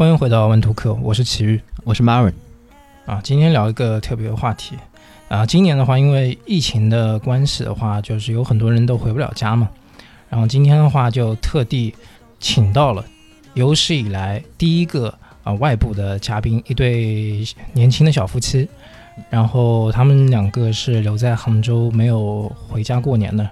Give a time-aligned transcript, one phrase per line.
[0.00, 2.32] 欢迎回到万图课，我是奇遇，我是 Marvin。
[3.04, 4.74] 啊，今天聊一个特别的话题。
[5.28, 9.68] 啊，今年的话，因为疫情的关系的话，就是有很多人都回不了家嘛。
[10.30, 11.94] 然后今天的话，就特地
[12.38, 13.04] 请到了
[13.52, 15.12] 有史以来第一个
[15.44, 17.44] 啊外部的嘉宾，一对
[17.74, 18.66] 年轻的小夫妻。
[19.28, 23.44] 然后他们两个是留在杭州，没有回家过年的。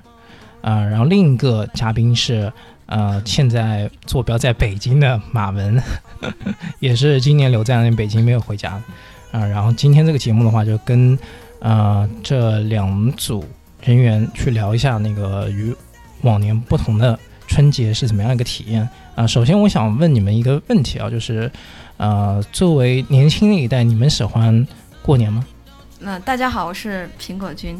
[0.62, 2.50] 啊，然后另一个嘉宾是
[2.88, 5.80] 呃现在坐标在北京的马文，
[6.80, 8.82] 也是今年留在北京没有回家。
[9.30, 11.18] 啊，然后今天这个节目的话，就跟
[11.60, 13.44] 呃这两组
[13.82, 15.74] 人员去聊一下那个与
[16.22, 19.26] 往年不同的春节是怎么样一个体验啊。
[19.26, 21.50] 首先，我想问你们一个问题啊，就是
[21.98, 24.66] 呃作为年轻的一代，你们喜欢
[25.02, 25.44] 过年吗？
[26.00, 27.78] 那大家好，我是苹果君。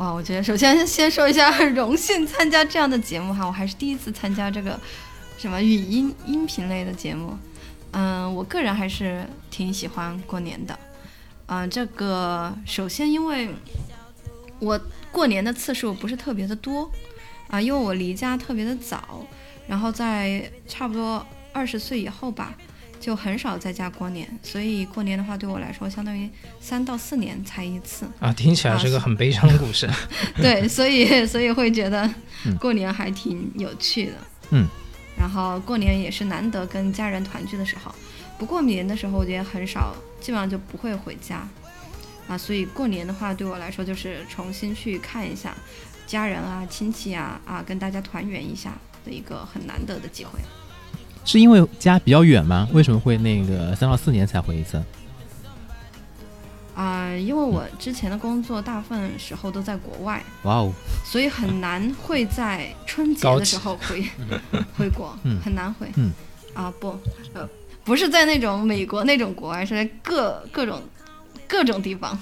[0.00, 4.80] 哇，我觉得首先先说一下， 很荣幸参加这样的节目哈，我还是第一次参加这个
[5.36, 7.36] 什么语音音频类的节目。
[7.90, 10.78] 嗯，我个人还是挺喜欢过年的。
[11.48, 13.50] 嗯，这个首先因为
[14.58, 14.80] 我
[15.12, 16.90] 过年的次数不是特别的多
[17.48, 19.26] 啊，因为我离家特别的早，
[19.68, 22.54] 然后在差不多二十岁以后吧。
[23.00, 26.28] 就很少在家过年，所以过年的话对我来说，相当于
[26.60, 28.30] 三到四年才一次啊。
[28.32, 29.88] 听起来是个很悲伤的故事。
[30.36, 32.08] 对，所以所以会觉得
[32.60, 34.12] 过年还挺有趣的。
[34.50, 34.68] 嗯。
[35.18, 37.94] 然后过年也是难得跟家人团聚的时候，
[38.38, 41.46] 不过年的时候我觉得很少，基本上就不会回家
[42.28, 42.38] 啊。
[42.38, 45.54] 所以过年的话对我来说就是重新去看一下
[46.06, 48.72] 家人啊、亲戚啊啊，跟大家团圆一下
[49.04, 50.38] 的一个很难得的机会。
[51.30, 52.68] 是因为家比较远吗？
[52.72, 54.82] 为什么会那个三到四年才回一次？
[56.74, 60.72] 啊，因为我之前的工作大部分时候都在国外，哇哦，
[61.04, 64.04] 所以很难会在春节的时候回
[64.76, 65.86] 回国，很难回。
[65.94, 66.10] 嗯，
[66.52, 66.98] 啊不，
[67.32, 67.48] 呃，
[67.84, 70.82] 不是在那种美国那种国外，是在各各种
[71.46, 72.18] 各种地方。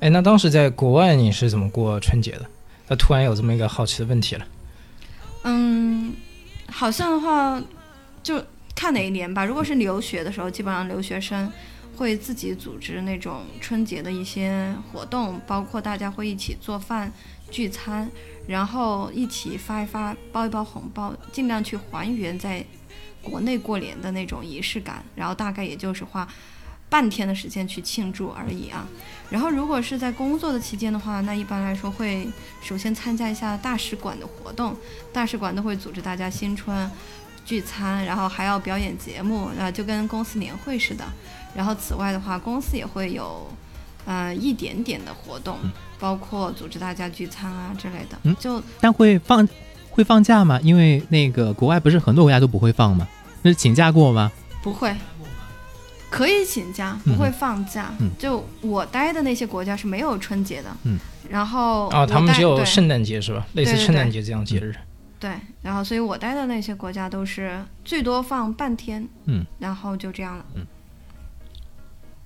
[0.00, 2.44] 哎，那当时在国外你是怎么过春节的？
[2.86, 4.44] 那突然有这么一个好奇的问题了。
[5.44, 6.12] 嗯，
[6.70, 7.58] 好像的话。
[8.26, 8.42] 就
[8.74, 9.44] 看哪一年吧。
[9.44, 11.48] 如果是留学的时候，基本上留学生
[11.96, 17.12] 会自己组织那种春节的一些活动，包括大家会一起做饭、
[17.52, 18.10] 聚餐，
[18.48, 22.64] 然后一起发一发、包一包红包，尽量去还原在
[23.22, 25.04] 国内过年的那种仪式感。
[25.14, 26.26] 然后大概也就是花
[26.88, 28.88] 半天的时间去庆祝而已啊。
[29.30, 32.26] 然后如果是在工作的期间的话，那一般来说会
[32.60, 34.76] 首先参加一下大使馆的活动，
[35.12, 36.90] 大使馆都会组织大家新春。
[37.46, 41.04] 聚餐，然后还要表演节目，啊，就跟公司年会似的。
[41.54, 43.48] 然后此外的话，公司也会有，
[44.04, 45.56] 呃，一点点的活动，
[45.98, 48.18] 包括组织大家聚餐啊之类的。
[48.24, 49.48] 嗯，就但会放
[49.90, 50.60] 会放假吗？
[50.62, 53.06] 因为那个国外不是很多国家都不会放吗？
[53.42, 54.30] 那请假过吗？
[54.60, 54.94] 不会，
[56.10, 57.94] 可以请假，不会放假。
[58.00, 60.68] 嗯，就我待的那些国家是没有春节的。
[60.82, 60.98] 嗯，
[61.30, 63.46] 然后哦，他们只有圣诞节是吧？
[63.54, 64.72] 类似圣诞节这样节日。
[64.72, 64.80] 对，
[65.62, 70.66] 然后所以我待的那些国家都是最多放半天，嗯，然后就这样了，嗯。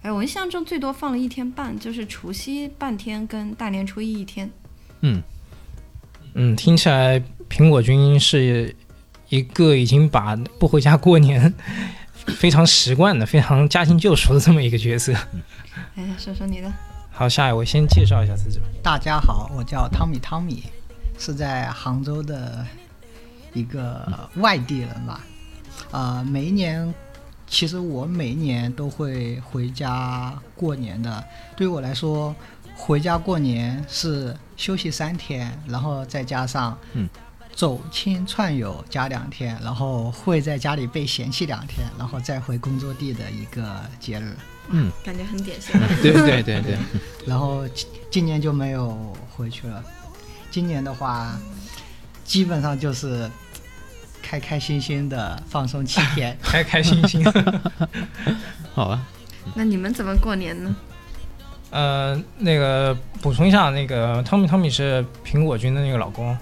[0.02, 4.50] 哎，我印象中最多放了一天半，就是除夕半天跟大年初一一天，
[5.02, 5.22] 嗯，
[6.34, 8.74] 嗯，听起来苹果君是
[9.28, 11.52] 一个已经把不回家过年
[12.26, 15.14] 非常习惯的、非常驾轻就熟的这么一个角色。
[15.96, 16.72] 哎，说说你的。
[17.10, 18.64] 好，下一位先介绍一下自己吧。
[18.82, 20.64] 大家好，我叫汤米，汤米
[21.18, 22.66] 是在杭州的。
[23.53, 25.21] 一个外地人吧，
[25.91, 26.94] 啊，每一年，
[27.47, 31.25] 其实我每一年都会回家过年的。
[31.56, 32.34] 对于我来说，
[32.77, 37.09] 回家过年是休息三天，然后再加上嗯，
[37.53, 44.37] 走亲串友加两天，然后会在家里被嫌弃两天，然后再回工作地的一个节日。
[44.69, 45.72] 嗯，感觉很典型。
[46.00, 46.78] 对对对对。
[47.27, 47.65] 然后
[48.11, 48.96] 今年就没有
[49.37, 49.82] 回去了。
[50.53, 51.37] 今年的话。
[52.23, 53.29] 基本上就是
[54.22, 57.25] 开开心心的放松七天， 开开心心。
[58.75, 59.06] 好吧。
[59.55, 60.75] 那你们怎么过年呢？
[61.70, 66.37] 呃，那个补充一下，那个汤米汤米是苹果君的那个老公。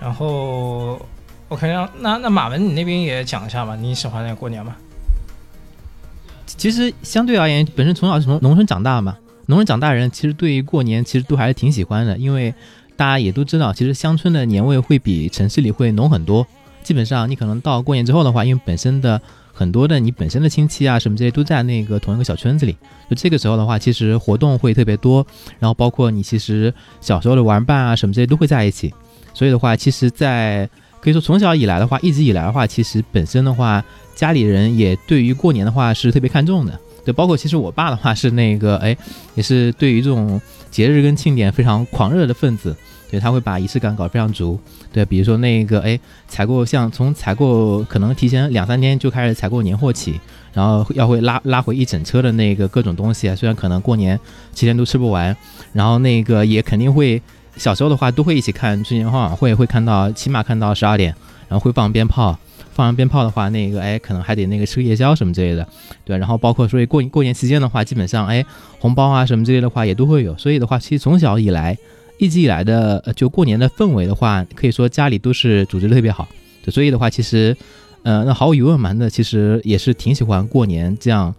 [0.00, 1.00] 然后
[1.48, 4.76] ，OK，让那那马文你那边也讲一下吧，你喜欢那个过年吗？
[6.46, 9.16] 其实相对而言，本身从小是从农村长大嘛，
[9.46, 12.54] 农村长大人其实对于过年其实都还是挺喜欢的，因为。
[12.96, 16.46] 大家也都知道，其实乡村的年味会比城市里会浓很多。
[16.84, 19.20] 基本上，你可能到过年之后的话，因为本身的
[19.52, 22.76] 很多的你本身的亲戚啊什么这些都在那个同一个小村子里，
[23.10, 25.26] 就这个时候的话，其实活动会特别多。
[25.58, 28.92] 然后包括你其实小时候的玩伴啊什么这些都会在一起。
[29.32, 30.68] 所以的话，其实，在
[31.00, 33.84] 可以说从小以来的话，一直以来的话，其实本身的话，
[34.14, 36.78] 家里人也对于过年的话是特别看重的。
[37.04, 38.96] 对，包括其实我爸的话是那个，哎，
[39.34, 40.40] 也是对于这种
[40.70, 42.74] 节日跟庆典非常狂热的分子。
[43.14, 44.58] 对，他会把仪式感搞得非常足。
[44.92, 45.96] 对，比如说那个，哎，
[46.26, 50.18] 采购像从采购可能提前两三天就开始采购年货起，
[50.52, 53.32] 然后要会拉拉回一整车的那个各种东西。
[53.36, 54.18] 虽然可能过年
[54.52, 55.36] 期间都吃不完，
[55.72, 57.22] 然后那个也肯定会。
[57.56, 61.14] 小时候的话，都会一起看春节联欢晚会，会看到起码看到十二点，
[61.46, 62.36] 然后会放鞭炮。
[62.72, 65.64] 放完鞭炮的话，那个哎，可能还得那个吃夜宵什么之类的，
[66.04, 66.18] 对。
[66.18, 68.44] 然后包括所以过过年期间的话，基本上哎，
[68.80, 70.36] 红包啊什么之类的话也都会有。
[70.36, 71.78] 所以的话，其实从小以来，
[72.24, 76.28] 一直以来的呃就过年的氛围的话，可以说家里都是组织的特别好。
[76.64, 77.56] 对，所以的话，其实，
[78.02, 81.34] 呃，那毫无疑问嘛，那其实也是挺喜欢过年这样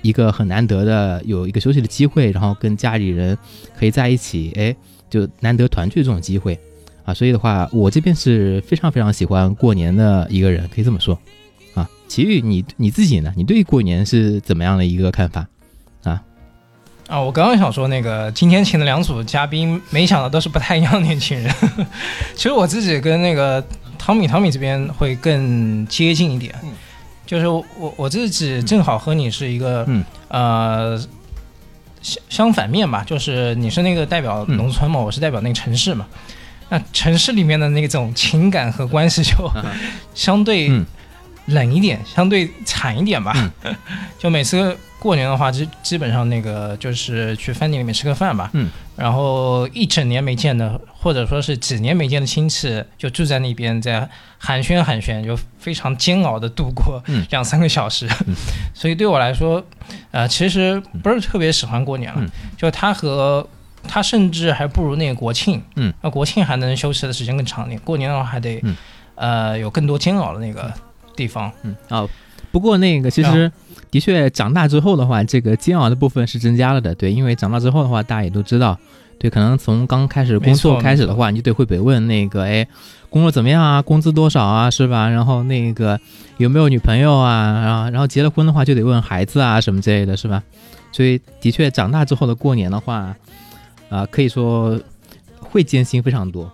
[0.00, 3.36] 一个很难得的有一个休息的机会，然后跟家里人
[3.78, 4.74] 可以在一起，哎。
[5.12, 6.58] 就难得团聚这种机会，
[7.04, 11.18] 啊，所以的话，我这边是非常非常喜欢过年的一个人，可以这么说，
[11.74, 13.30] 啊，奇遇你你自己呢？
[13.36, 15.46] 你对过年是怎么样的一个看法？
[17.12, 21.54] 啊，啊，我刚刚想说那个今天请的两组嘉宾，没想到都是不太一样的年轻人。
[22.34, 23.62] 其实我自己跟那个
[23.98, 26.54] 汤米汤米这边会更接近一点，
[27.26, 27.64] 就是我
[27.96, 29.86] 我自己正好和你是一个，
[30.28, 30.98] 呃。
[32.02, 36.04] 相相反面吧，就是你是那个代表农村嘛，我是代表那个城市嘛。
[36.68, 39.48] 那城市里面的那种情感和关系就
[40.12, 40.68] 相对
[41.52, 43.52] 冷一点，相对惨一点吧。
[44.18, 44.76] 就每次。
[45.02, 54.08] 过年的话，基基本上那个就是去饭店里面吃个饭吧，嗯，然后一整年没见的，或者说是几年没见的亲戚，就住在那边，在
[54.38, 58.08] 寒暄寒暄，就非常煎熬的度过 两三个小时。
[58.72, 59.60] 所以对我来说，
[60.12, 62.24] 呃，其实不是特别喜欢过年了，
[62.56, 63.44] 就他和
[63.88, 68.62] 他甚至还不如那个国庆，嗯，那国庆还能休息的时间更长点，过年的话还得，
[69.16, 70.72] 呃，有更多煎熬的那个
[71.14, 72.08] 地方，嗯，哦，
[72.50, 73.50] 不过那个其实。
[73.90, 76.94] 的确，长大之后的话，这个煎熬的部分是增加了的。
[76.94, 78.78] 对，因为长大之后的话，大家也都知道，
[79.18, 82.66] 对，可能从刚开始工作开始的话，你就得会被问那个，哎，
[83.10, 83.82] 工作怎么样啊？
[83.82, 84.70] 工资多少啊？
[84.70, 85.10] 是吧？
[85.10, 86.00] 然后那个
[86.38, 87.60] 有没有女朋友啊？
[87.62, 90.42] 然后然后结了婚的话，就得问孩子啊什么之类的，是吧？
[90.90, 93.14] 所以的确，长大之后的过年的话，
[93.90, 94.80] 啊，可以说
[95.38, 96.50] 会艰辛非常多。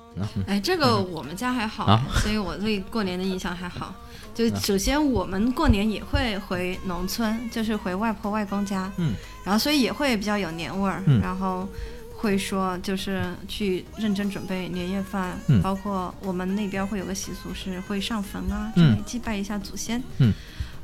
[0.48, 3.94] 哎，这个我们家还好，所以我对过年的印象还好。
[4.38, 9.14] 就首先我们过年也会回农村，就是回外婆外公家，嗯，
[9.44, 11.68] 然后所以也会比较有年味儿，然后
[12.16, 20.32] 会说就是去认真准备年夜饭，包括我们那边会有个习俗是会上坟啊，嗯，祭拜一下祖先，嗯。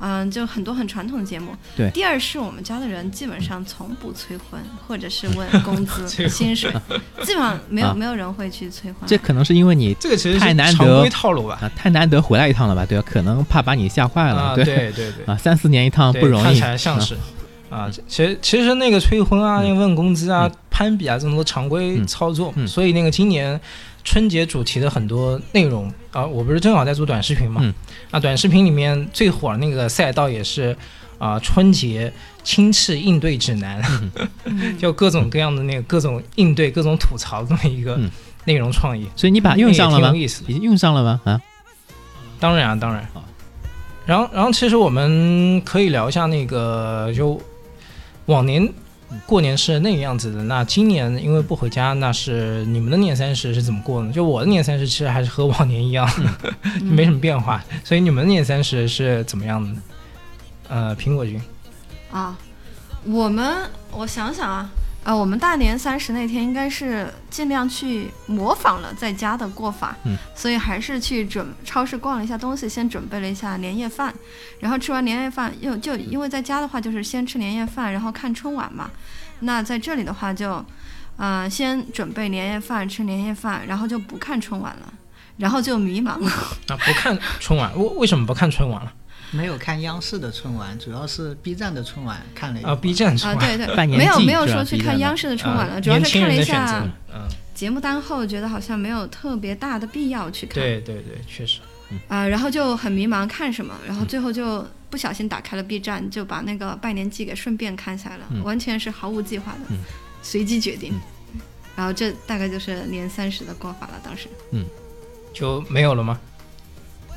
[0.06, 1.56] 嗯，就很多很传统的节目。
[1.74, 1.90] 对。
[1.92, 6.70] 第二是我们家的人基本上从不催婚，或者是问 工资、薪水，
[7.24, 9.00] 基本上没有没有人会去催婚。
[9.06, 11.58] 这可能是因为你这个其实太难得套路吧？
[11.62, 12.84] 啊，太难得回来一趟了吧？
[12.84, 13.04] 对吧？
[13.10, 14.54] 可能怕把你吓坏了。
[14.54, 15.24] 对对对对。
[15.24, 16.44] 啊，三四年一趟不容易。
[16.44, 17.16] 看起来像是。
[17.70, 23.58] 啊，其实其实那个催婚啊，那个问工资啊、攀比啊，这么多常规操作，所以那个今年。
[24.04, 27.74] 春节主题的很多内容啊，我不是正好在做短视频嘛？
[28.10, 30.76] 啊，短视频里面最火的那个赛道也是
[31.18, 32.12] 啊，春节
[32.42, 33.82] 亲戚应对指南，
[34.78, 37.98] 就各种各样的那个各种应对、各种吐槽这么一个
[38.44, 39.08] 内容创意。
[39.16, 40.12] 所以你把用上了吗？
[40.14, 41.20] 已经用上了吗？
[41.24, 41.40] 啊，
[42.38, 43.24] 当然啊，当然啊。
[44.04, 47.40] 然后，然后其实我们可以聊一下那个，就
[48.26, 48.70] 往年。
[49.26, 54.12] 过年是那个样子的，那今年因为不回家，那是你们的年三十是怎么过呢？
[54.12, 56.08] 就我的年三十其实还是和往年一样，
[56.82, 57.62] 没什么变化。
[57.84, 59.82] 所以你们的年三十是怎么样的呢？
[60.68, 61.40] 呃，苹果君
[62.10, 62.36] 啊，
[63.04, 64.70] 我们我想想啊，
[65.04, 74.12] 呃，我们大年三十那天应该是尽量去模仿了在家的过法，嗯，所以还是去准超市逛了一下东西，先准备了一下年夜饭，
[74.60, 78.90] 然后吃完年夜饭又就因为在家的话就是先吃年夜饭，然后看春晚嘛。
[79.40, 80.64] 那在这里的话，就，
[81.18, 84.94] 呃，先准备年夜饭，吃年夜饭，然后就不看春晚了，
[85.36, 86.30] 然后就迷茫了。
[86.68, 88.90] 啊，不看春晚，为为什么不看春晚了？
[89.34, 92.64] 没有看央视的春晚，主要是 B 站的春晚看了一。
[92.64, 93.44] 啊，B 站春晚。
[93.44, 96.86] 啊，对对，没有没有说去看央视的春晚了，主要是看了一下
[97.54, 100.54] 节目单后，觉得好像没有特别大的必要去看。
[100.54, 101.60] 对对对，确实。
[102.08, 103.74] 啊，然后就很迷茫，看什么？
[103.86, 104.66] 然后最后就。
[104.90, 109.74] 不小心打开了 B 站，就把那个拜年季给顺便看下来了，完全是毫无计划的，
[110.22, 110.94] 随机决定。
[111.74, 113.94] 然后这大概就是年三十的过法了。
[114.04, 114.64] 当时，嗯，
[115.32, 116.16] 就没有了吗？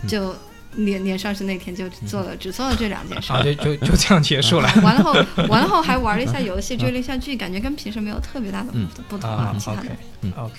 [0.07, 0.35] 就
[0.75, 3.31] 年年上市那天就做了，只做了这两件事。
[3.33, 4.69] 啊，就就就这样结束了。
[4.83, 5.13] 完了后，
[5.47, 9.55] 完了后还玩了一下 游戏，追了一下剧，感觉跟平时没有特别大的嗯不同啊啊。
[9.59, 9.89] 其他的
[10.21, 10.53] ，OK OK，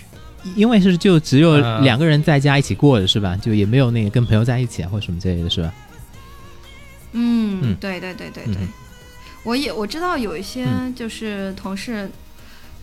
[0.56, 3.36] 因为是就只有呃两个人在家一起过的是吧？
[3.36, 5.72] 就也没有那个跟朋友在一起啊或者什么之类的是吧？
[7.12, 8.68] 嗯嗯，对对对对对，嗯
[9.44, 12.10] 我也我知道有一些嗯就是同事，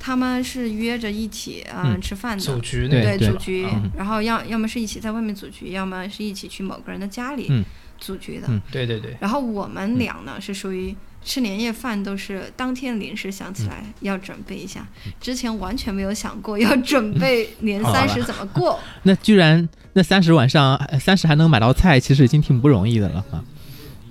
[0.05, 1.99] 他们是约着一起啊、嗯。
[1.99, 7.65] 吃饭的，组局对那个组局，嗯然后要要么是一起在外面组局，要么是一起去某个人的家里嗯。
[7.97, 8.45] 组局的。
[8.47, 8.61] 嗯。
[8.71, 14.87] 对对对，然后我们俩呢是属于吃年夜饭都是当天临时想起来要准备一下，
[15.19, 18.79] 之前完全没有想过要准备年 三十怎么过。
[19.01, 23.43] 那居然那三十晚上三十还能买到菜，其实已经挺不容易的了啊。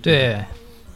[0.03, 0.43] 对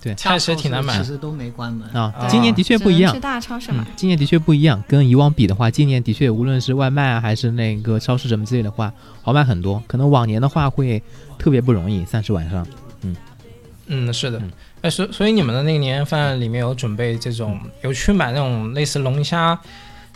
[0.03, 1.89] 对菜市挺难买其实都没关门。
[1.91, 2.13] 啊！
[2.19, 9.83] 啊今年的确不一样只能去，大超市买嗯。，今年的确不一样，跟以往比的话，今年的确无论是外卖啊，还是那个超市什么之类的话，好买很多。
[9.87, 11.03] 可能往年的话会
[11.39, 12.67] 特别不容易，三十晚上。
[13.03, 13.17] 嗯
[13.87, 14.51] 嗯，是的嗯，
[14.83, 19.59] 哎，所所以你们的那个年夜饭里面有准备这种，有去买那种类似龙虾、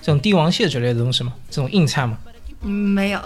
[0.00, 1.32] 这种帝王蟹之类的东西吗？
[1.50, 2.18] 这种硬菜吗？
[2.60, 3.20] 嗯，没有，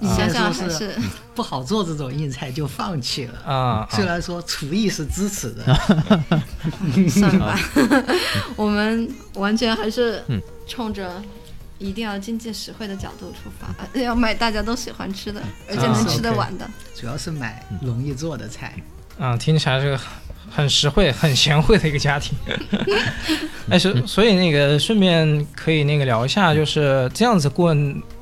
[0.00, 0.94] 想想还是是
[1.34, 3.34] 不好做这种硬菜就放弃了。
[3.44, 5.64] 啊，虽然说厨艺是支持的，
[7.08, 7.58] 算了吧。
[8.56, 11.22] 我们完全还是嗯冲着
[11.78, 16.68] 一定要经济实惠的角度出发，呃要买大家都喜欢吃的，而且啊能吃得完的。
[16.94, 18.74] 主要是买容易做的菜。
[19.18, 20.00] 啊，听起来是个
[20.50, 22.36] 很实惠、很贤惠的一个家庭。
[23.70, 27.74] 哎，所所以那个顺便可以那个聊一下，就是这样子过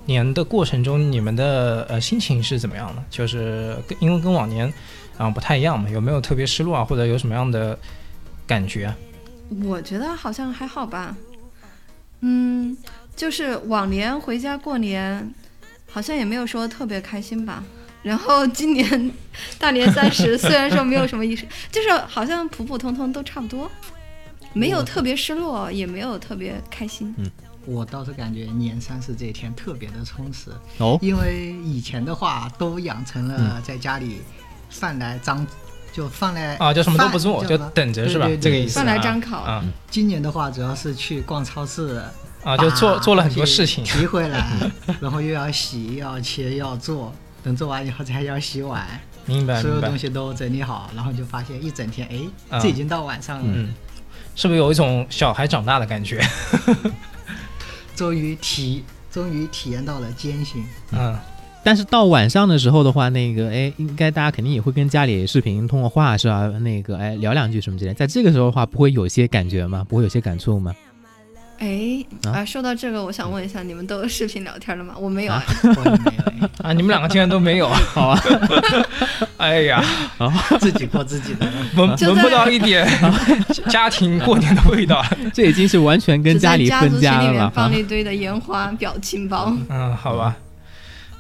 [0.05, 3.03] 年的过程中，你们的呃心情是怎么样的？
[3.11, 4.73] 就是跟因为跟往年
[5.19, 7.79] 啊、不太一样嘛，有没有特别失落啊，或者有什么样的
[8.47, 8.97] 感觉啊？
[9.63, 11.15] 我觉得好像还好吧，
[12.21, 12.77] 嗯，
[13.15, 15.33] 就是往年回家过年，
[15.91, 17.63] 好像也没有说特别开心吧。
[18.03, 19.13] 然后今年
[19.59, 23.71] 大年三十，虽然说没有什么仪式，就是好像普普通通都差不多，
[24.55, 27.15] 没有特别失落，也没有特别开心。
[27.65, 34.21] 我倒是感觉年三十这一天特别的充实，哦，因为以前的话都养成了在家里
[34.69, 35.47] 饭来张，
[35.93, 38.27] 就饭来啊，就什么都不做，就等着是吧？
[38.41, 38.75] 这个意思。
[38.75, 39.37] 饭来啊张口。
[39.37, 42.03] 啊今年的话主要是去逛超市，
[42.43, 43.85] 啊，就做做了很多事情。
[43.85, 44.51] 提回来，
[45.01, 48.87] 然后又要洗，又要切，又要做，等做完以后才要洗碗，
[49.27, 49.97] 明白所有东。
[49.97, 52.59] 西都整理好，然后就发现一整天，哎，啊。
[52.59, 53.73] 这已经到晚上了，嗯，
[54.35, 56.21] 是不是有一种小孩长大的感觉？
[58.03, 58.83] 终于体
[59.13, 60.65] 终于体验到了艰辛。
[60.93, 61.17] 嗯
[61.65, 66.49] 但是到晚上的时候的话，那个哎，应该大家肯定也会跟家里视频通过话是吧？
[66.59, 67.95] 那个哎，聊两句什么之类。
[67.95, 69.87] 在这个时候的话，不会有些感觉吗？
[69.89, 70.75] 不会有些感触吗？
[71.63, 74.95] 哎，啊啊，说到这个，我想问一下，你们都有视频聊天了吗？
[74.99, 75.33] 我没有。
[75.33, 78.21] 啊哎我没有哎啊，你们两个竟然都没有，好啊，
[79.39, 79.81] 哎呀，
[80.59, 81.47] 自己过自己的。
[81.77, 82.85] 闻闻不到一点
[83.71, 85.05] 家庭过年的味道。
[85.33, 87.53] 这已经是完全跟家里分家了吧？
[87.55, 89.57] 放了一堆的烟花表情包。
[89.71, 90.37] 嗯，好吧。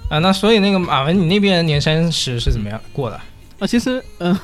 [0.09, 3.21] 啊，那所以那个马文，你那边年三十是怎么样过的？
[3.61, 4.37] 啊，其实，嗯、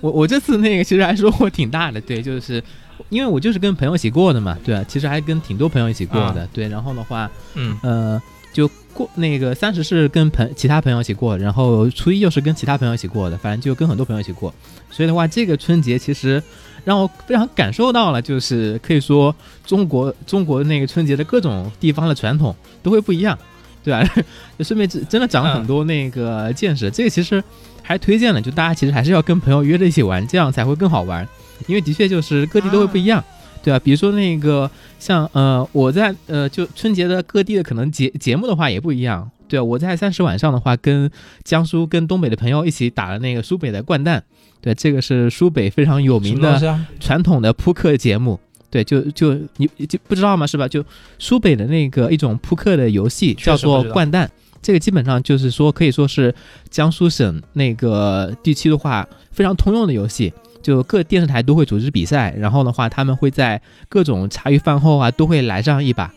[0.00, 2.62] 我我这次那个其实还收获挺大的，对，就是
[3.08, 7.76] 因为我就是跟朋友一起过的嘛，对啊，其实还跟挺多朋友一起过的，对，然后的话，嗯。
[7.82, 14.52] 呃，就过那个三十是跟朋其他朋友一起过，然后初一又是跟其他朋友一起过的，反正就跟很多朋友一起过，
[14.90, 16.42] 所以的话，这个春节其实
[16.84, 19.32] 让我非常感受到了，就是可以说
[19.64, 23.38] 中国中国那个春节的各种地方的传统都会不一样，
[23.84, 24.02] 对吧、
[24.58, 27.44] 就顺便真真的长了很多那个见识，这个其实
[27.88, 31.26] 还推荐了，就大家其实还是要跟朋友约着一起玩，这样才会更好玩，
[31.66, 33.24] 因为的确就是各地都会不一样。
[33.62, 33.78] 对啊？
[33.78, 39.30] 比如说那个像呃，我在呃，就春节的各地的可能节节目的话也不一样。
[39.48, 41.10] 对啊，我在三十晚上的话，跟
[41.44, 44.22] 江苏、跟东北的朋友一起打了那个苏北的掼蛋。
[44.60, 46.78] 对，这个是苏北非常有名的？
[47.00, 48.38] 传统的扑克节目。
[48.68, 50.46] 对，就就你就不知道吗？
[50.46, 50.68] 是吧？
[50.68, 50.84] 就
[51.18, 54.30] 苏北的那个一种扑克的游戏叫做掼蛋，
[54.62, 56.34] 这个基本上就是说可以说是
[56.70, 60.32] 江苏省那个地区的话非常通用的游戏。
[60.60, 66.12] 就各电视台都会组织比赛，然后的话，他们会在各种茶余饭后啊都会来上一把，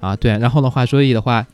[0.00, 1.46] 啊，对，然后的话，所以的话，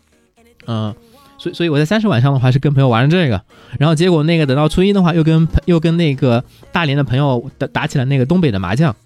[0.66, 0.92] 嗯、
[1.38, 3.40] 所以所以我在三十晚上的话是跟朋友玩这个，
[3.78, 6.42] 然后结果那个等到初一的话又跟朋又跟那个
[6.72, 8.96] 大连的朋友打打起了那个东北的麻将，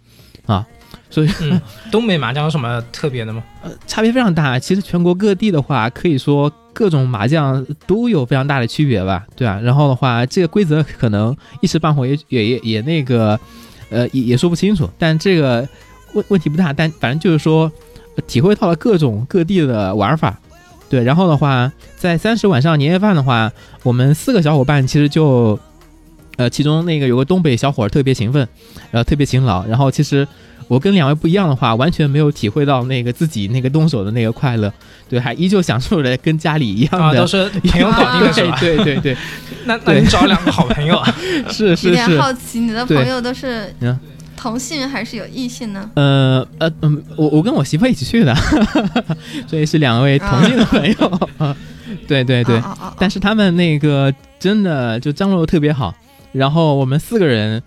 [0.47, 0.65] 啊，
[1.11, 1.61] 所以嗯，
[1.91, 3.43] 东北麻将有什么特别的吗？
[3.63, 4.59] 呃差别非常大。
[4.59, 9.59] 其实全国各地的话，可以说各种麻将都有非常大的区别吧，对啊。
[9.63, 13.39] 然后的话，这个规则可能一时半会也也也也那个，
[13.89, 14.91] 呃，也也说不清楚。
[14.99, 15.67] 但这个
[16.13, 17.71] 问问题不大，但反正就是说，
[18.27, 20.39] 体会到了各种各地的玩法。
[20.91, 23.51] 对，然后的话，在三十晚上年夜饭的话，
[23.83, 25.59] 我们四个小伙伴其实就
[26.37, 28.47] 呃，其中那个有个东北小伙特别勤奋，
[28.91, 30.27] 然后特别勤劳，然后其实
[30.69, 34.73] 我跟两位不一样的话，完全没有体会到那个自己那个动手的那个快乐，
[35.09, 38.57] 对，还依旧享受着跟家里一样啊，的，都是 朋友搞定的是吧？
[38.61, 39.17] 对对 对。
[39.67, 41.15] 那那你找两个好朋友啊？
[41.51, 42.13] 是，是有点是。
[42.13, 43.99] 是，好奇，你的朋友都是嗯。
[44.37, 45.89] 同性还是有异性呢？
[45.95, 48.35] 呃呃嗯，我我跟我媳妇一起去的，
[49.47, 51.57] 所以是两位同性的朋友，啊。
[52.07, 52.61] 对对对，
[52.99, 55.95] 但是他们那个真的就张罗的特别好，
[56.33, 57.63] 然后我们四个人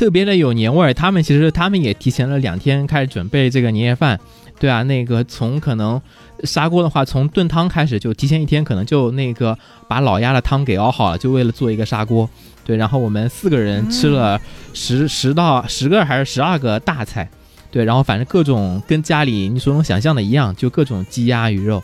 [0.00, 0.94] 特别的有年味儿。
[0.94, 4.18] 他们其实他们也提前了两天开始准备这个年夜饭，
[4.58, 6.00] 对啊，那个从可能
[6.44, 12.26] 砂锅的话，从炖汤开始就提前一天，可能就那个把老鸭的汤给熬好了，就为了做一个砂锅。
[12.64, 14.40] 对，然后我们四个人吃了
[14.72, 17.28] 十十到十个还是十二个大菜，
[17.70, 21.82] 对，然后反正各种跟家里你所能想象的一样，就各种鸡鸭鱼肉，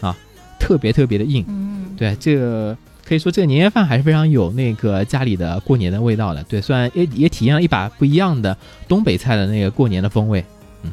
[0.00, 0.16] 啊，
[0.58, 1.44] 特别特别的硬。
[1.46, 6.42] 嗯，对，这个可以说这个年夜饭还是非常有那个家里的过年的味道的。
[6.44, 8.56] 对，虽然也也体验了一把不一样的
[8.88, 10.44] 东北菜的那个过年的风味。
[10.82, 10.92] 嗯，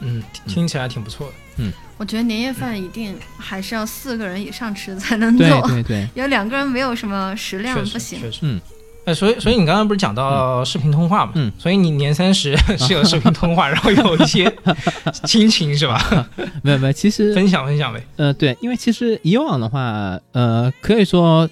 [0.00, 1.32] 嗯听起来挺不错的。
[1.56, 8.20] 嗯我觉得年夜饭一定还是要四个人以上吃才能对做，对对， 有两个人没有什么食量确实不行。
[8.20, 8.60] 确实，嗯，
[9.04, 11.32] 哎，所以所以你刚刚不是讲到视频通话嘛？
[11.34, 14.52] 嗯所以你年三十 是有 视频通话，然后有一些
[15.24, 16.28] 亲情是吧？
[16.62, 18.02] 没有没有，其实分享分享呗。
[18.16, 21.48] 呃对，因为其实以往的话，呃，可以说。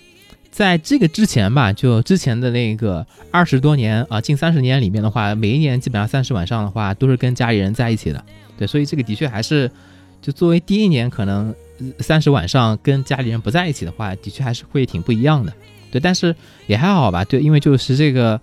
[0.51, 8.23] 在这个之前吧，就之前的那个二十多年啊，近三十年里面的话，每一年基本上三十晚上的话，都是跟家里人在一起的。
[8.59, 9.71] 对，所以这个的确还是，
[10.21, 11.55] 就作为第一年，可能
[12.01, 15.51] 三十晚上跟家里人不在一起的话，的确还是会挺不一样的。
[15.93, 16.35] 对，但是
[16.67, 17.25] 也还好吧。
[17.25, 18.41] 对，因为就是这个，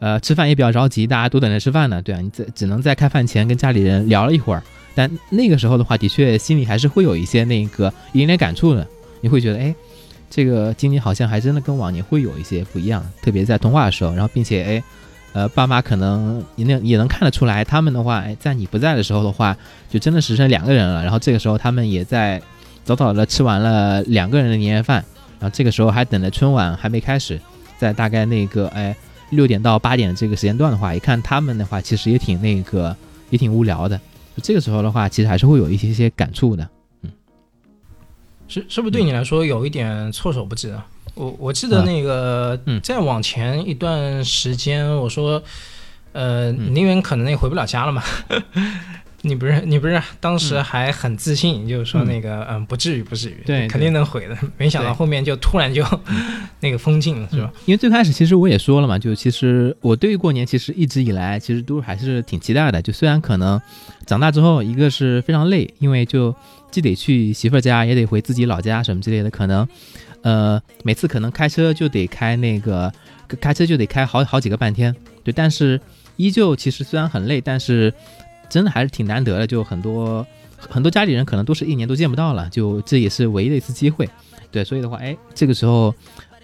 [0.00, 2.02] 呃，吃饭也比较着急，大家都等着吃饭呢。
[2.02, 4.62] 对啊，你只只能在开饭前跟家里人聊了一会儿，
[4.94, 8.84] 但那个时候的话，的确心里还是会有一些那个一点点感触的。
[9.20, 9.74] 你会觉得，哎，
[10.28, 14.82] 这个今年好像还真的跟往年会有一些不一样，特别在通话的时候，然后并且，哎。
[15.34, 19.54] 呃，爸妈可能也能也能看得出来，他们的话，哎，在你不在的时候的话，
[19.88, 21.02] 就真的只剩两个人了。
[21.02, 22.40] 然后这个时候，他们也在
[22.82, 25.04] 早早的吃完了两个人的年夜饭，
[25.40, 27.40] 然后这个时候还等着春晚还没开始，
[27.78, 28.94] 在大概那个哎
[29.30, 32.96] 六点到八点这个时间段的话，一看他们的话，其实也挺那个
[33.30, 33.96] 也挺无聊的。
[34.36, 36.68] 就这个时候的话，其实还是会有一些些感触的。
[37.02, 37.10] 嗯
[38.48, 40.86] 是是不是对你来说有一点措手不及啊？
[41.14, 45.42] 我我记得那个嗯再往前一段时间，我说，
[46.12, 48.02] 呃，嗯宁远可能也回不了家了嘛。
[49.22, 54.36] 你不是你不是当时还很自信，就是说那个嗯不至于不至于，对肯定能毁的。
[54.56, 55.84] 没想到后面就突然就
[56.60, 57.52] 那个封禁了，是吧？
[57.66, 62.80] 因为最开始其实我也说了嘛，就其实我对于过年其实一直以来其实都还是挺期待的。
[62.80, 63.60] 就虽然可能
[64.06, 66.34] 长大之后，一个是非常累，因为就
[66.70, 69.66] 既得去媳妇儿家，也得回自己老家什么之类的，可能
[70.22, 72.92] 呃每次可能开车就得开那个
[73.40, 75.80] 开车就得开好好几个半天，对，但是
[76.16, 77.92] 依旧其实虽然很累，但是
[78.48, 84.08] 真的还是挺难得的，就很多很多家里人可能都是一年都见不到了，就这也是唯一的一次机会，
[84.50, 85.94] 对，所以的话，哎，这个时候。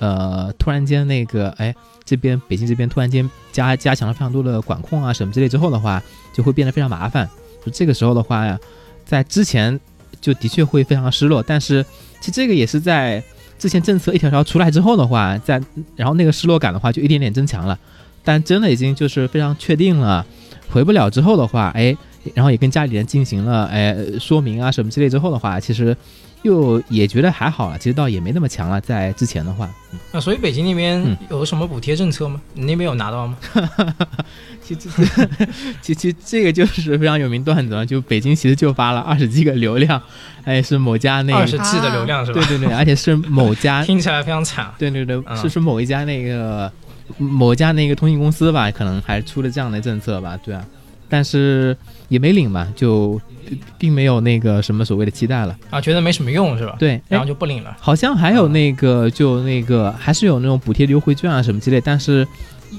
[0.01, 1.73] 呃，突然间那个，哎，
[2.05, 6.03] 这边北京这边突然间加加强了非常多的管控啊什么之类之后的话，
[6.35, 7.31] 就会变得非常麻烦。
[7.64, 8.59] 就这个时候的话，
[9.05, 9.79] 在之前
[10.21, 11.83] 就的确会非常失落，但是
[12.21, 13.23] 其实这个也是在
[13.57, 15.62] 之前政策一条条出来之后的话，在
[15.95, 17.79] 然后那个失落感的话就一点点增强了。
[18.25, 20.27] 但真的已经就是非常确定了
[20.70, 21.96] 回不了之后的话，哎，
[22.35, 25.96] 然后也跟家里人进行了哎说明啊什么之类之后的话，其实
[26.42, 28.81] 又也觉得还好了，其实倒也没那么强了。
[28.81, 32.40] 在之前的话，嗯啊，所以北京那边嗯有什么补贴政策吗？
[32.55, 33.37] 你那边有拿到吗？
[34.62, 34.88] 其实，
[35.83, 40.00] 其其实这个就是非常有名段子了，就北京其实就发了二十 G 个流量，
[40.44, 42.40] 哎，是某家那二十个，G 的流量是吧？
[42.48, 44.72] 对对对，而且是某家， 听起来非常惨。
[44.79, 46.70] 对对对，嗯是是某一家那个
[47.19, 50.64] 某家那个通信公司吧，可能还出了这样的政策吧，对啊，
[51.09, 51.77] 但是
[52.09, 53.21] 也没领嘛，就
[53.79, 56.77] 并没有那个什么所谓的期待了，啊，觉得没什么用是吧？
[56.79, 57.77] 对，然哎后就不领了。
[57.79, 62.27] 好像还有那个，就那个还是有那种补贴优惠券啊什么之类，但是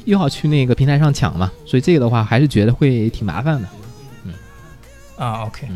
[0.05, 3.67] 又要去那个平台上抢嘛，所以这个的话还是觉得会挺麻烦的。
[4.25, 4.33] 嗯
[5.17, 5.67] 啊，OK，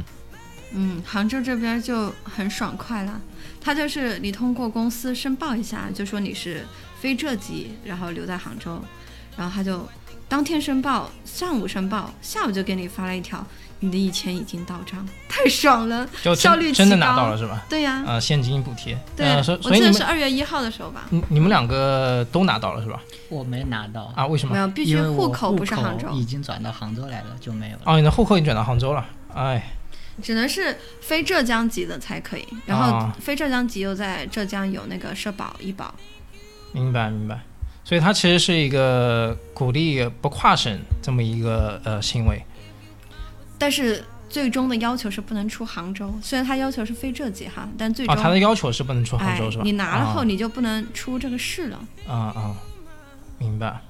[0.73, 3.21] 嗯，杭州这边就很爽快了，
[3.61, 6.65] 他就是你通过公司申报一下，就说你是
[6.99, 8.81] 非浙籍，然后留在杭州，
[9.37, 9.87] 然后他就
[10.27, 13.45] 当天申报，上午申报，下午就给你发了一条，
[13.79, 16.07] 你的一千已经到账，太爽了。
[16.21, 17.65] 就效率真真的拿到了是吧？
[17.69, 18.97] 对呀、啊，现金补贴。
[19.15, 21.07] 对，呃所我记得是二月一号的时候吧。
[21.09, 23.01] 你你们两个都拿到了是吧？
[23.29, 24.53] 我没拿到，啊，为什么？
[24.53, 27.81] 没有，必须户口不是杭州，已经转到杭州来了，就没有了。
[27.85, 29.05] 哦，你的户口已经转到杭州了。
[29.33, 29.71] 哎，
[30.21, 32.45] 只能是非浙江籍的才可以。
[32.65, 35.93] 然后啊非浙江籍又在浙江有那个社保、医保。
[36.71, 37.39] 明白明白。
[37.83, 42.39] 所以它其实是一个鼓励不跨省这么一个呃行为。
[43.57, 49.63] 但是最终的要求是不能出杭州，虽然他要求是非浙籍哈，但最终、啊，他的要求是不能出杭州、哎是吧？
[49.63, 52.55] 你拿了后啊你就不能出这个市了，啊啊，
[53.39, 53.81] 明白。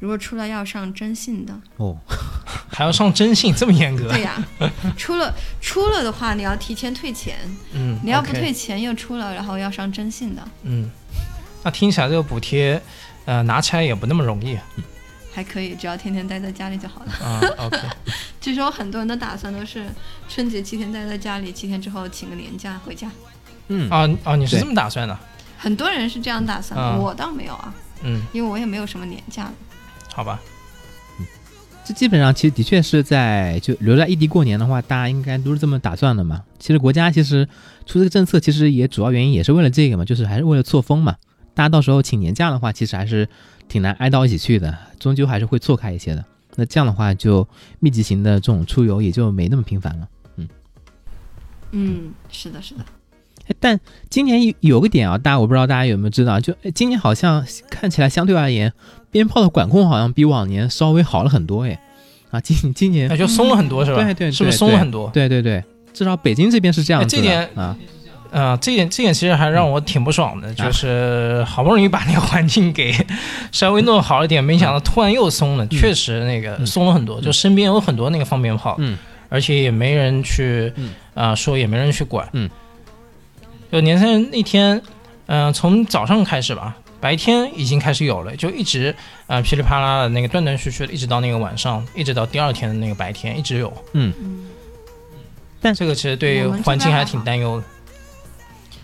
[0.00, 1.52] 如果出了要上征信的。
[1.76, 1.96] 哦，
[2.70, 4.08] 还要上征信，这么严格？
[4.08, 4.42] 对呀、
[4.96, 7.36] 出了出了的话，你要提前退钱，
[7.74, 10.88] 嗯，你要不退钱又出了，然后要上征信的，嗯，
[11.62, 12.80] 那听起来这个补贴，
[13.24, 14.58] 呃，拿起来也不那么容易
[15.32, 17.12] 还可以，只要天天待在家里就好了。
[17.24, 17.40] 啊。
[17.58, 17.78] OK，
[18.40, 19.84] 据说很多人的打算都是
[20.28, 23.10] 春节七天待在家里，七天之后请个年假回家。
[23.68, 25.16] 嗯，啊啊，你是这么打算的？
[25.56, 29.50] 很多人是这样打算的，啊我倒没有啊，嗯，因为我也没有什么年假。
[30.12, 30.40] 好吧。
[31.84, 36.42] 这基本上其实的确是在就留在异地过年的话，大家应该都是这么打算的嘛。
[36.58, 37.46] 其实国家其实
[37.86, 41.16] 出这个政策，其实也主要原因也是为了这个嘛，就是还是为了错峰嘛。
[41.58, 43.28] 大家到时候请年假的话，其实还是
[43.66, 46.24] 挺难挨到一起去的，终究还是会错开一些的。
[46.54, 47.44] 那这样的话，就
[47.80, 50.08] 密集型的这种出游也就没那么频繁了。
[50.36, 50.48] 嗯，
[51.72, 52.84] 嗯是的，是的。
[53.48, 58.72] 哎但今年有有个点啊，大家我不知道大家有没有知道，就哎今年好像看起来相对而言，
[59.10, 61.80] 鞭炮的管控好像比往年稍微好了很多哎。
[62.30, 63.96] 啊，今今年那就松了很多是吧？
[63.96, 65.10] 对对对是不是松了很多？
[65.12, 67.28] 对对对，至少北京这边是这样子的。
[67.28, 67.76] 哎
[68.30, 70.54] 啊，呃，这点这点其实还让我挺不爽的，啊。
[70.54, 72.94] 就是好不容易把那个环境给
[73.52, 76.66] 稍微弄好一点，没想到突然又松了，确实那个嗯。
[76.66, 78.98] 松了很多，就身边有很多那个放鞭炮，嗯。
[79.30, 80.94] 而且也没人去嗯。
[81.14, 82.48] 啊、说，也没人去管，嗯，
[83.72, 84.80] 就年三十那天，
[85.26, 88.94] 嗯、从早上开始吧，白天已经开始有了，就一直
[89.26, 93.72] 啊、呃噼里啪啦的那个断断续续的，一直到那个晚上，一直到第二天的那个白天，一直有。
[93.94, 94.12] 嗯，
[95.60, 97.64] 但，这个其实对我们这环境还挺担忧的。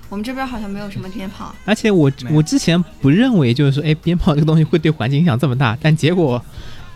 [0.08, 1.54] 我们这边好像没有什么鞭炮。
[1.64, 6.40] 而且我我之前不认为就是说，哎，鞭炮这个东西会对环境影响这么大，但结果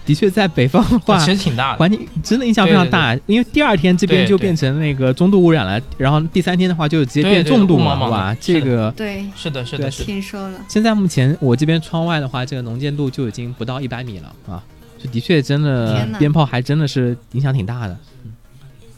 [0.06, 1.78] 的确在北方的话其，实挺大的。
[1.78, 3.14] 环境真的影响非常大。
[3.26, 10.04] 因为第二天这边对对就变成那个中度污染了，然后第三天的话就直接对对变重度了，雾茫茫的哇，这个对，是的，是的，是的。
[10.04, 10.60] 听说了。
[10.68, 14.62] 现在目前我这边窗外的话，这个能见度就已经不到一百米了啊，
[14.98, 17.98] 就的确真的鞭炮还真的是影响挺大的。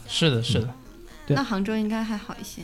[0.07, 0.69] 是的，是的，
[1.27, 2.61] 对那杭州应该还好一些。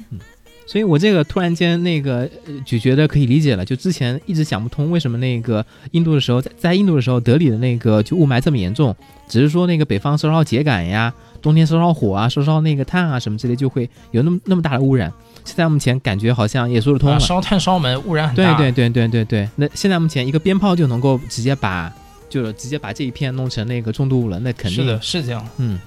[0.68, 8.94] 所以我这个突然间那个呃就觉得可以理解了，就之前一直想不通为什么那个印度的时候，在在印度的时候，德里的那个就雾霾这么严重，
[9.30, 15.12] 只是说那个北方烧烧秸秆呀，冬天烧烧火啊，烧烧那个炭啊什么之类，就会有那么那么大的污染。
[15.46, 17.20] 现在目前感觉好像也说得通啊，了。
[17.22, 18.58] 烧炭烧煤污染很大。
[18.58, 21.90] 对对对对对对，那现在目前一个鞭炮就能够直接把
[22.28, 25.48] 就是直接把这一片弄成那个重度污了，那肯定是的，是这样。
[25.60, 25.80] 嗯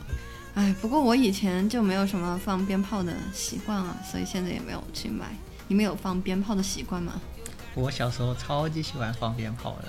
[0.60, 5.24] 哎，不过我以前就没有什么放鞭炮的习惯啊，所以现在也没有去买。
[5.68, 7.14] 你们有放鞭炮的习惯吗？
[7.74, 9.88] 我小时候超级喜欢放鞭炮的，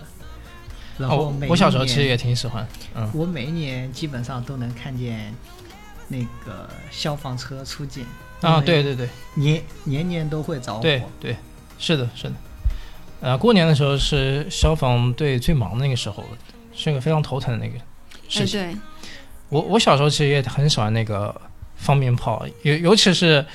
[0.98, 2.66] 然后哦，我小时候其实也挺喜欢。
[2.96, 5.36] 嗯，我每一年基本上都能看见
[6.08, 8.06] 那个消防车出警
[8.40, 10.82] 啊，对，对对年年年都会着火。
[10.82, 11.36] 对对，
[11.78, 12.34] 是的，是的。
[13.20, 16.24] 呃，过年的时候是消防队最忙的那个时候，
[16.74, 17.78] 是个非常头疼的那个
[18.30, 18.60] 事哎，情。
[18.62, 18.78] 对，
[19.52, 21.36] 我我小时候其实也很喜欢那个
[21.76, 23.46] 放鞭炮，尤尤其是，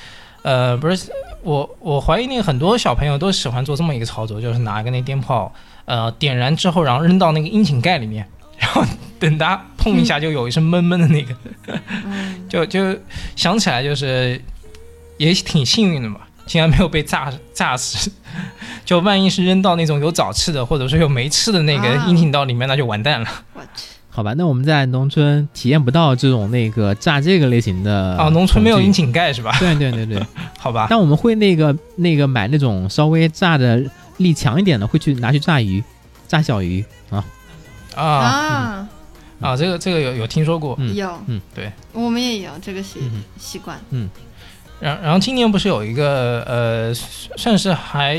[0.43, 1.11] 呃，不是
[1.43, 5.51] 我我怀疑那个很多小朋友都喜欢做这么一个操作，就是拿一个那鞭炮，
[5.87, 8.29] 呃，点燃之后，然后扔到那个窨井盖里面，
[8.61, 8.85] 然后
[9.19, 11.35] 等它碰一下就有一声闷闷的那个，
[12.05, 12.95] 嗯，就就
[13.35, 14.39] 想起来就是
[15.17, 18.13] 也挺幸运的嘛，竟然没有被炸炸死。
[18.85, 22.05] 就万一是扔到那种有沼气的，或者说有煤气的那个啊。
[22.07, 23.29] 窨井道里面，那就完蛋了
[24.17, 28.31] 好吧，那我们在农村体验不到这种那个炸这个类型的啊！
[28.31, 29.55] 农村没有恐惧窨井盖是吧？
[29.61, 30.27] 对对对对，
[30.59, 33.83] 好吧，但我们会那个那个买那种稍微炸的
[34.17, 35.85] 力强一点的，会去拿去炸鱼，
[36.27, 37.23] 炸小鱼啊。
[37.95, 38.89] 啊啊，
[39.43, 40.75] 啊，这个这个有有听说过。
[40.79, 44.09] 嗯有，嗯，对，我们也有这个习嗯习惯嗯。
[44.81, 48.15] 然然后今年不是有一个呃，算是还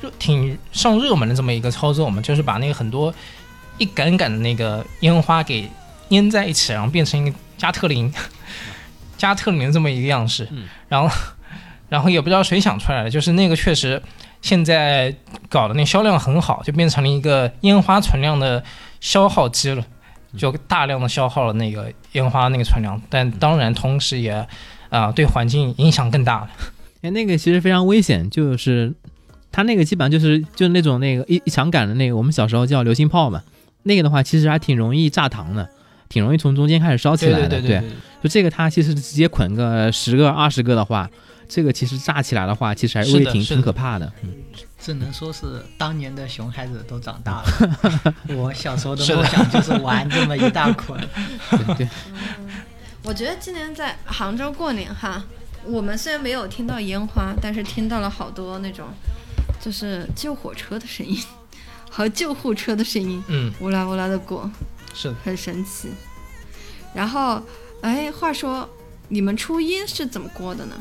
[0.00, 3.14] 热挺上热门的这么一个操作嘛，就是把那个很多
[3.78, 5.68] 一杆杆的那个烟花给
[6.10, 8.12] 粘在一起，然后变成一个加特林
[9.16, 10.46] 加特林这么一个样式。
[10.50, 11.14] 嗯然后
[11.88, 14.02] 然后也不知道谁想出来的，就是那个确实
[14.42, 15.14] 现在
[15.48, 18.62] 搞的那销量很好，就变成了一个烟花存量的
[19.00, 19.84] 消耗机了。
[20.36, 24.44] 就大量的消耗了那个烟花那个存量，但当然同时也
[24.88, 26.50] 啊、对环境影响更大了。
[27.02, 28.92] 哎，那个其实非常危险，就是
[29.52, 33.42] 它那个基本上就是就是那种那个一一长杆的那个，我们小时候叫流星炮嘛。
[33.84, 35.68] 那个的话其实还挺容易炸膛的，
[36.08, 37.48] 挺容易从中间开始烧起来的。
[37.48, 37.90] 对对对对，
[38.22, 41.08] 就这个它其实直接捆个十个二十个的话，
[41.48, 44.12] 这个其实炸起来的话，其实还是会挺挺可怕的。
[44.22, 44.30] 嗯，
[44.78, 48.14] 只能说是当年的熊孩子都长大了。
[48.36, 50.98] 我小时候的梦想就是玩这么一大捆。
[51.50, 51.88] 对对，
[53.02, 55.22] 我觉得今年在杭州过年哈，
[55.64, 58.86] 我们虽然没有听到烟花，但是听到了好多那种
[59.60, 61.18] 就是救火车的声音
[61.94, 64.50] 和救护车的声音，嗯，乌拉乌拉的过，
[64.92, 65.14] 是的。
[65.22, 65.88] 很神奇。
[66.92, 67.40] 然后，
[67.82, 68.68] 哎，话说
[69.08, 70.74] 你们初一是怎么过的呢？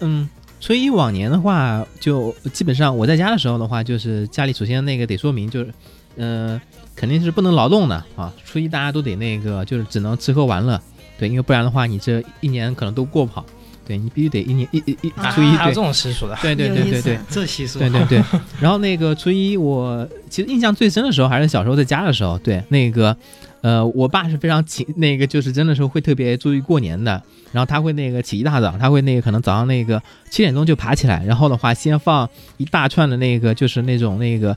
[0.00, 0.28] 嗯，
[0.60, 5.72] 初一往年的话，就基本上我在家的时候的话，就是家里首先那个得说明，就是，
[6.16, 6.60] 呃，
[6.94, 8.30] 肯定是不能劳动的啊。
[8.44, 10.78] 初一大家都得那个，就是只能吃喝玩乐，
[11.18, 13.46] 对，因为不然的话，你这一年可能都过不好。
[13.88, 15.56] 对你必须得一年一一一啊初一对。
[15.56, 17.78] 还有这种习俗的，对对对对对，这习俗。
[17.78, 18.22] 对对对，
[18.60, 22.62] 然后那个初一我其实印象最深的时候还是小时候在家的时候，对。
[22.68, 23.16] 那个，
[23.62, 34.56] 呃，我爸是非常起那个就是真的是会特别注意过年的，然后他会那个起一大早，他会那个可能早上那个七点钟就爬起来，然后的话先放一大串的那个就是那种那个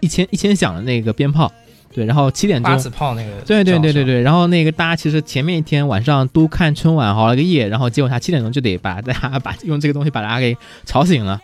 [0.00, 1.52] 一千一千响的那个鞭炮，
[1.92, 11.40] 对，然后七点钟八子炮那个，对对对对对，然后那个大家其实前面一天晚上都看春晚熬了个夜，然后结果他七点钟就得把大家把用这个东西把大家给吵醒了，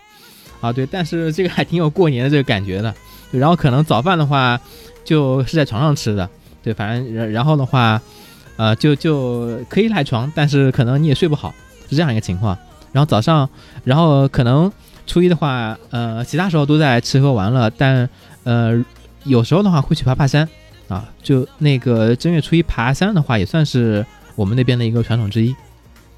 [0.61, 2.95] 啊对，但是这个还挺有过年的这个感觉的，
[3.33, 4.61] 对然后可能早饭的话
[5.05, 6.29] 就是在床上吃的，
[6.63, 8.01] 对，反正然然后的话，
[8.57, 11.53] 呃就就可以赖床，但是可能你也睡不好，
[11.91, 12.57] 是这样一个情况，
[12.93, 13.51] 然后早上，
[13.83, 14.71] 然后可能
[15.09, 18.09] 初一的话，呃其他时候都在吃喝玩乐，但
[18.45, 18.85] 呃
[19.27, 20.49] 有时候的话会去爬爬山。
[20.89, 25.53] 啊，就那个正月初一爬山的话，也算是我们那边的一个传统之一，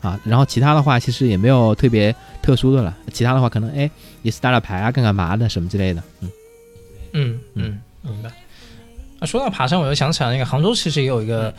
[0.03, 3.91] 啊，然后其他的话其实也没有特别特殊的了，其他的话可能哎
[4.21, 6.31] 也是打打牌啊，干干嘛的什么之类的，嗯
[7.15, 8.29] 嗯嗯，明白。
[9.21, 11.51] 啊，说到爬山，我又想起来那个杭州其实也有一个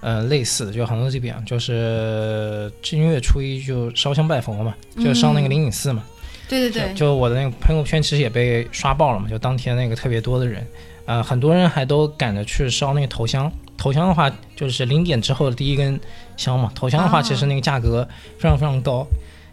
[0.00, 6.02] 呃类似的，就杭州这边啊就是正月初一就烧香拜佛嘛，就上那个灵隐寺嘛。
[6.48, 10.66] 对对对，就我的那个朋友圈其实也被刷爆了嘛，就当天那个特别多的人，
[11.06, 13.50] 呃，很多人还都赶着去烧那个头香。
[13.78, 16.00] 头香的话，就是零点之后的第一根
[16.36, 16.70] 香嘛。
[16.74, 18.06] 头香的话，啊其实那个价格
[18.38, 19.06] 非常非常高，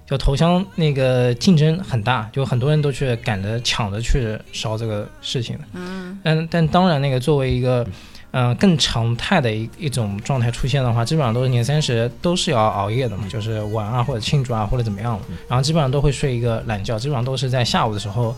[0.08, 5.64] 就头香那个竞争很大，就很多人都去赶着抢着去烧这个事情的。
[5.74, 7.86] 嗯，但但当然，那个作为一个
[8.32, 18.34] 嗯、呃更常态的一一种状态出现的话，基本上都是年三十都是要熬夜的嘛，就是玩啊或者庆祝啊或者怎么样的，然后基本上都会睡一个懒觉，基本上都是在下午的时候，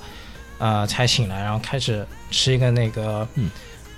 [0.57, 3.49] 呃才醒来，然后开始吃一个那个嗯。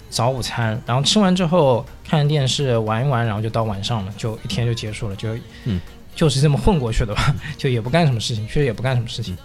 [0.10, 5.82] 早午餐，然后吃完之后看电视玩一玩，然后就到晚上了，就一天就结束了，就嗯。
[6.16, 9.38] 就是这么混过去的吧， 就也不干什么事情，确实也不干什么事情。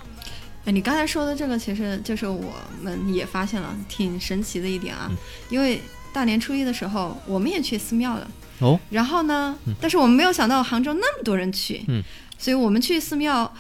[0.65, 5.17] 哎，你刚才说的这个，其实就是我们也发现了挺神奇的一点啊，嗯。
[5.51, 8.31] 因为大年初一的时候，我们也去寺庙了。
[8.61, 9.75] 哦，然后呢，嗯。
[9.81, 12.01] 但是我们没有想到杭州那么多人去，嗯，
[12.39, 13.53] 所以我们去寺庙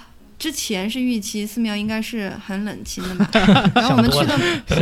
[0.42, 3.28] 之前是预期寺庙应该是很冷清的嘛，
[3.76, 4.36] 然后我们去的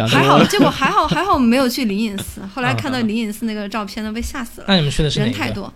[0.08, 5.20] 还好，结果还好还好没有去灵隐寺，后来嗯看到灵隐寺那个照片都被吓死了，那你们去的是？
[5.20, 5.70] 人太多。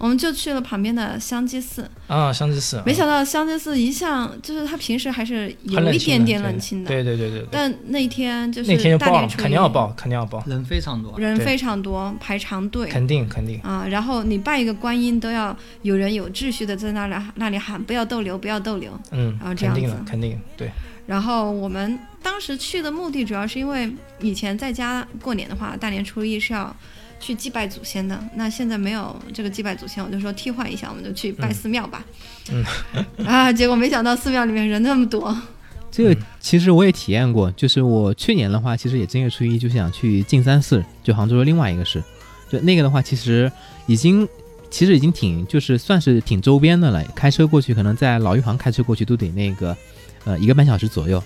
[0.00, 2.82] 我们就去了旁边的香积寺，啊，香积寺。
[2.86, 7.48] 没想到香积寺一向就是它平时还是有一点点冷清的，对对对对对。
[7.50, 13.60] 但那一天就是那天就爆了，大年初一，肯定要爆，肯定要爆，人非常多，人非常多，排长队肯定肯定。
[13.60, 13.86] 啊。
[13.86, 18.98] 然后你拜一个观音都要有人有秩序的在那里那里喊不要逗留，不要逗留。
[19.10, 20.70] 嗯，然后这样子肯定，肯定对。
[21.06, 26.74] 然后我们当时去的目的主要是因为以前在家过年的话，大年初一是要
[27.20, 28.18] 去祭拜祖先的。
[28.34, 32.04] 那现在没有这个祭拜祖先，我就说替换一下，我们就去拜寺庙吧。
[32.50, 32.64] 嗯
[33.24, 35.36] 啊，结果没想到寺庙里面人那么多。
[35.92, 42.02] 这个嗯其实我也体验过，就是我去年的话，其实也正月初一就想去径山寺，就杭州的另外一个市，
[42.50, 43.50] 就那个的话，其实
[43.86, 44.26] 已经
[44.70, 49.76] 其实已经挺就是算是挺周边的了，开车过去可能在老余杭开车过去都得那个
[50.24, 51.20] 呃一个半小时左右，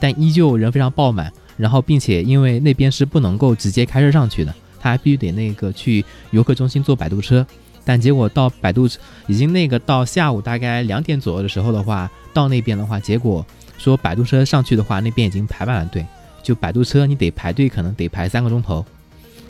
[0.00, 7.46] 但依旧人非常爆满，然后并且因为那边是不能够直接开车上去的，他还必须得那个去游客中心坐摆渡车。
[7.84, 8.86] 但结果到摆渡
[9.26, 13.44] 已经那个到下午大概两点左右的时候的话，到那边的话，结果
[13.78, 16.04] 说摆渡车上去的话，那边已经排满了队，
[16.42, 18.84] 就摆渡车你得排队，可能得排三个钟头，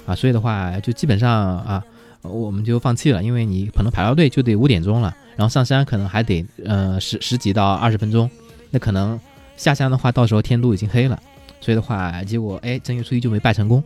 [0.06, 1.82] 啊，所以的话就基本上啊，
[2.22, 8.30] 我们就放弃了，因为你可能排到队就得五点钟了，然后上山可能还得呃十十几到二十分钟，
[8.70, 9.18] 那可能
[9.56, 11.20] 下山的话，到时候天都已经黑了，
[11.60, 13.82] 所以的话，结果哎正月初一就没拜成功，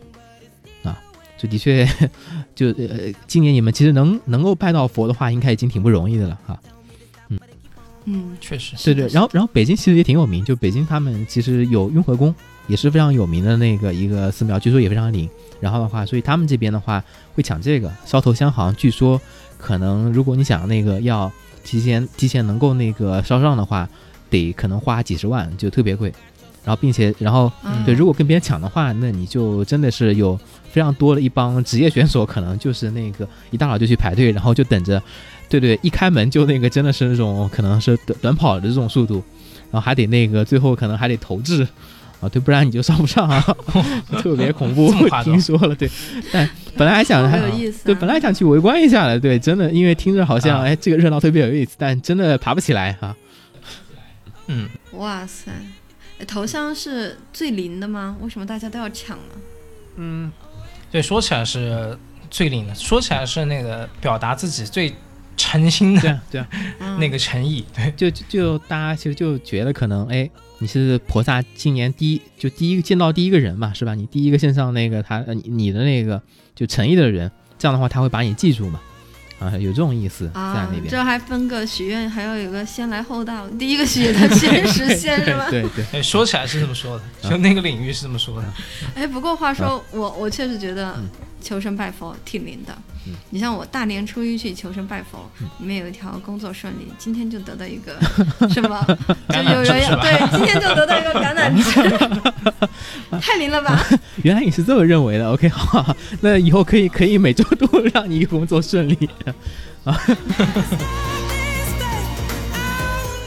[1.47, 1.87] 的确
[2.55, 6.59] 就呃今年你们其实能能够拜到佛的话，应该已经挺不容易的了哈。
[8.05, 8.75] 嗯，确实。
[8.83, 12.35] 对对，然后然后北京其实也挺有名，就北京他们其实有雍和宫，
[12.67, 15.29] 也是非常有名的那个一个寺庙，据说也非常灵。
[15.61, 17.01] 然后的话，所以他们这边的话
[17.33, 19.19] 会抢这个烧头香，好像据说
[19.57, 21.31] 可能如果你想那个要
[21.63, 23.87] 提前提前能够那个烧上的话，
[24.29, 26.13] 得可能花几十万，就特别贵。
[26.63, 27.83] 然后并且然后嗯。
[27.85, 30.39] 对，如果跟别人抢的话，那你就真的是有
[30.71, 35.01] 非常多的一帮职业选手，可能就是那个一大早就去排队，然后就等着，
[35.49, 39.23] 对对，一开门就那个真的是那种可能是短短跑的这种速度，
[39.71, 41.67] 然后还得那个最后可能还得投掷。
[42.21, 43.45] 啊，对，不然你就上不上啊，
[44.23, 44.89] 特别恐怖
[45.25, 45.89] 听说了，对，
[46.31, 47.85] 但本来还想还有意思、啊。
[47.87, 50.63] 对，本来想去围观一下的，对，真的，因为听着好像、啊。
[50.63, 53.13] 哎，这个热闹特别有意思，但真的爬不起来哈、
[54.47, 55.65] 嗯，哇塞，哎
[56.25, 58.15] 头像是最灵的吗？
[58.21, 59.33] 为什么大家都要抢呢？
[59.97, 60.31] 嗯，
[60.91, 61.97] 对，说起来是
[62.29, 64.93] 最灵的，说起来是那个表达自己最
[65.37, 66.47] 诚心的对啊，
[66.79, 67.65] 对那个诚意。
[67.75, 73.95] 对，就就就大家其实就觉得可能哎，你是菩萨今年第一就第一个见到第一个人嘛，是吧？
[73.95, 76.21] 你第一个献上那个他你的那个
[76.55, 78.79] 就诚意的人，这样的话他会把你记住嘛，
[79.43, 80.87] 啊，有这种意思在啊那，边。
[80.87, 85.47] 这还分个许愿，还要有个先来后到，第一个许的先实现是吧？
[85.49, 88.47] 对对，对，说起来是这么说的，就那个领域是这么说的。
[88.95, 91.09] 哎，不过话说，我我确实觉得嗯
[91.43, 92.73] 求神拜佛挺灵的。
[93.05, 97.99] 嗯你像我大年初一去求神拜佛，嗯里面有一条工作顺利，今天就得到一个
[98.47, 98.81] 什么，
[99.27, 103.77] 就有人要对，今天就得到一个橄榄 枝，太灵了吧？
[104.23, 109.09] 原来你是这么认为的，OK，好，那以后可以可以每周都让你工作顺利。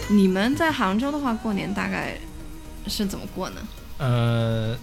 [0.09, 2.17] 你们在杭州的话，过年大概
[2.87, 3.61] 是怎么过呢？
[3.99, 4.75] 呃，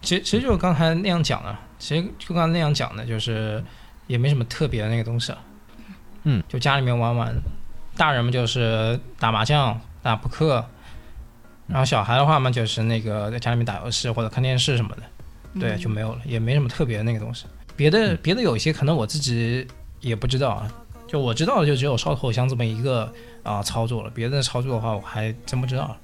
[0.00, 3.60] 其实其实就是刚才那样讲的，其实就刚才那样讲的，就是
[4.06, 5.38] 也没什么特别的那个东西了。
[6.22, 7.34] 嗯，就家里面玩玩，
[7.96, 10.64] 大人们就是打麻将、打扑克，
[11.66, 15.02] 然后小孩的话嘛，就是那个在家里面打游戏或者看电视什么的。
[15.58, 17.46] 对，嗯就没有了，也没什么特别的那个东西。
[17.74, 19.66] 别的别的有一些可能我自己
[19.98, 20.72] 也不知道啊，
[21.08, 25.96] 就我知道的就只有烧头香这么一个啊、操作了，别的操作的话我还真不知道。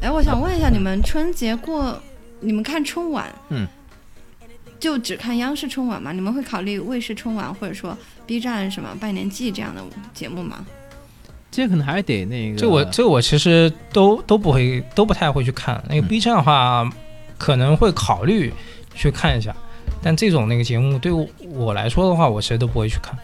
[0.00, 2.00] 哎，我想问一下，你们春节过，
[2.40, 3.68] 你们看春晚，嗯，
[4.84, 6.12] 就只看央视春晚吗？
[6.12, 9.80] 你们会考虑卫视春晚或者说 B 站什么拜年季这样的
[10.12, 10.58] 节目吗？
[11.50, 15.82] 这可能还得那个，这我这我其实都都不会都不太会去看。
[15.88, 16.86] 那个嗯 B 站的话，
[17.38, 18.52] 可能会考虑
[18.94, 19.56] 去看一下，
[20.02, 23.16] 但这种那个节目对我我来说的话，我其实都不会去看。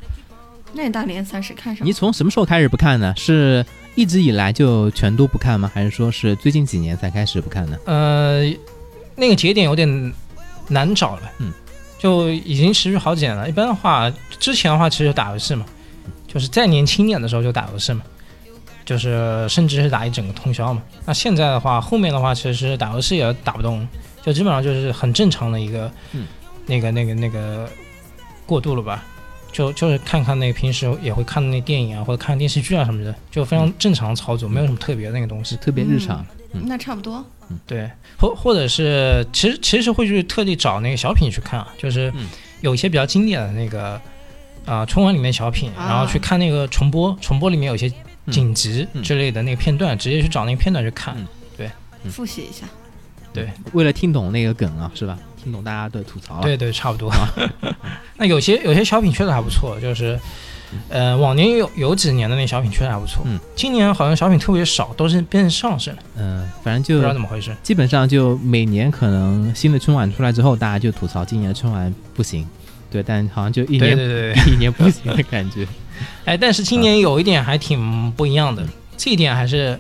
[0.73, 1.93] 那你大年三十看什么你？
[1.93, 3.13] 从什么时候开始不看呢？
[3.19, 3.63] 是
[3.97, 5.71] 一直以来就全都不看吗？
[5.75, 7.77] 还是说是最近几年才开始不看呢？
[7.85, 8.51] 呃，
[9.15, 10.11] 那个节点有点
[10.71, 11.53] 难找了，嗯，
[11.99, 13.49] 就已经持续好几年了。
[13.49, 15.67] 一般的话，之前的话其实就打游戏嘛，
[16.27, 18.03] 就是再年轻点的时候就打游戏嘛，
[18.85, 20.83] 就是甚至是打一整个通宵嘛。
[21.05, 23.87] 那现在的话，后面的话其实打游戏也打不动，
[24.23, 26.27] 就基本上就是很正常的一个，嗯，
[26.67, 27.69] 那个那个那个
[28.47, 29.05] 过渡了吧。
[29.53, 35.57] 就就是看看那个平时也会看的那电影啊，或者看电视剧啊什么的，就非常正常的操作，没有什么特别的那个东西。
[35.57, 37.25] 特别日常，嗯那差不多。
[37.67, 42.29] 对，或或者是其实其实会去特地找那个小品去看啊，就是嗯
[42.61, 44.01] 有一些比较经典的那个
[44.67, 47.91] 啊、春晚里面小品，啊然后去看那个重播，重播里面有些
[48.27, 51.15] 嗯紧急嗯之类的那个片段，直接去找那个片段去看。
[51.19, 51.27] 嗯
[52.05, 52.67] 嗯复习一下。
[53.33, 55.19] 对为了听懂那个梗啊，是吧？
[55.43, 56.41] 听懂大家的吐槽啊。
[56.43, 57.13] 对对，差不多。
[58.17, 60.19] 那有些有些小品确实还不错，就是。
[60.89, 67.55] 呃，往年有有几年的那小品确实还不错，嗯今年好像小品特别少，都是变成上升了，嗯、反正就不知道怎么回事。
[67.63, 72.47] 基本上就每年可能新的春晚出来之后，大家就吐槽今年的春晚不行，
[72.91, 75.67] 对，但好像就一年对对 一年不行的感觉。
[76.25, 78.65] 哎，但是今年有一点还挺不一样的，
[78.97, 79.79] 这一点还是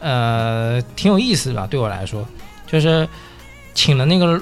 [0.00, 1.66] 呃挺有意思的吧？
[1.66, 2.26] 对我来说，
[2.66, 3.08] 就是
[3.72, 4.40] 请了那个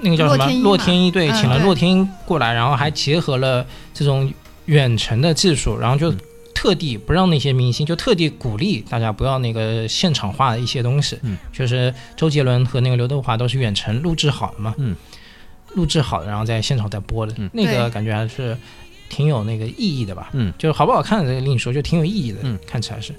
[0.00, 4.32] 那个叫什么洛洛天依对，嗯请了洛天依过来，然后还结合了这种
[4.68, 6.18] 远程的技术，然后就嗯。
[6.54, 11.38] 特地不让那些明星，就特地鼓励大家不要那个现场化的一些东西，嗯。
[11.52, 14.96] 就是周杰伦和那个刘德华都是远程录制好的嘛，嗯，
[15.76, 17.48] 录制好的，然后在现场再播的，嗯。
[17.52, 18.58] 那个感觉还是
[19.08, 22.58] 挺有那个意义的吧，嗯，就是好不好看这个另说，就挺有意义的，嗯。
[22.66, 23.14] 看起来是，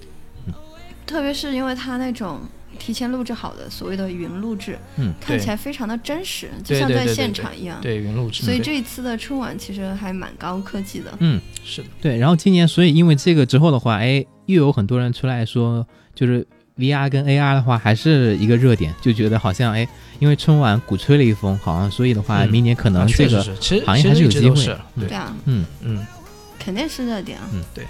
[1.05, 2.41] 特别是因为他那种
[2.79, 7.77] 提前录制好的所谓的云录制，嗯看起来非常的真实，就像在对对对对现场一样。
[7.81, 11.13] 对云录制，所以这一次的春晚其实还蛮高科技的。
[11.19, 12.17] 嗯，是的，对。
[12.17, 19.87] 然后今年，所以因为这个之后的话，哎，又有很多人出来说，就是 VR 跟 AR 的话还是一个热点，就觉得好像哎，
[20.19, 26.07] 因为春晚鼓吹了一风，好像所以的话，嗯明年可能啊这个，确实是，其实行业还是有机会对啊，嗯，嗯，
[26.57, 27.49] 肯定是热点啊。
[27.53, 27.83] 嗯，对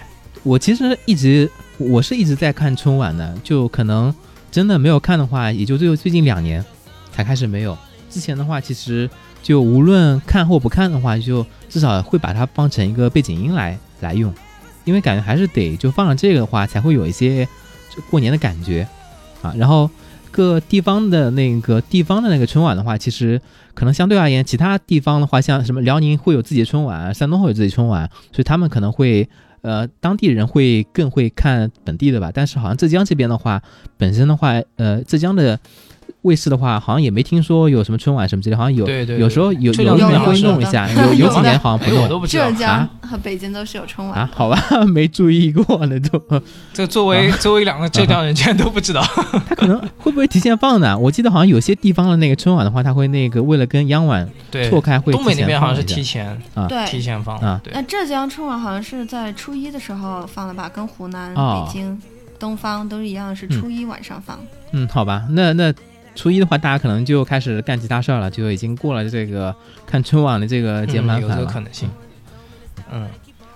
[0.44, 4.14] 我其实一直我是一直在看春晚的，就可能
[4.52, 6.64] 真的没有看的话，也就最后最近两年
[7.12, 7.78] 才开始没有。
[8.10, 9.10] 之前的话，其实
[9.43, 14.34] 就无论看或不看的话，就至少会把它当成一个背景音来来用。
[14.86, 17.45] 因为感觉还是得就放了这个的话，才会有一些
[17.95, 18.88] 就过年的感觉
[19.43, 19.54] 啊。
[19.56, 19.88] 然后
[20.32, 23.39] 各地方的那个地方的那个春晚的话，其实
[23.76, 29.30] 可能相对而言，其他地方的话，像什么辽宁会有自己的春晚，山东会有自己春晚，所以他们可能会
[29.62, 32.32] 呃当地人会更会看本地的吧。
[32.34, 33.62] 但是好像浙江这边的话，
[33.97, 35.60] 本身的话，呃浙江的。
[36.24, 42.49] 卫视的话，好像也没听说有什么春晚什么之类，好像有，对对，有时候有有一年会弄一下，有有 几年好像不弄，我都不知道。
[42.51, 44.61] 浙江和北京都是有春晚啊，好吧，
[44.93, 46.22] 没注意过呢都。
[46.74, 49.01] 这作为作为两个浙江人，竟然都不知道。
[49.47, 50.97] 他可能会不会提前放呢？
[50.97, 54.28] 我记得好像有些地方的那个春晚的话，他会那个为了跟央晚
[54.70, 57.61] 错开，会东北那边好像是提前啊，对，提前放啊。
[57.72, 60.67] 那浙江春晚好像是在初一的时候放的吧？
[60.67, 61.97] 跟湖南、北京、
[62.38, 64.38] 东方都是一样，是初一晚上放。
[64.74, 65.74] 嗯，好吧，那那。
[66.20, 69.55] 初一的话，大家可能就开始干其他事儿了，就已经过了这个
[69.86, 71.89] 看春晚的这个节目有这个可能性。
[72.91, 73.07] 嗯，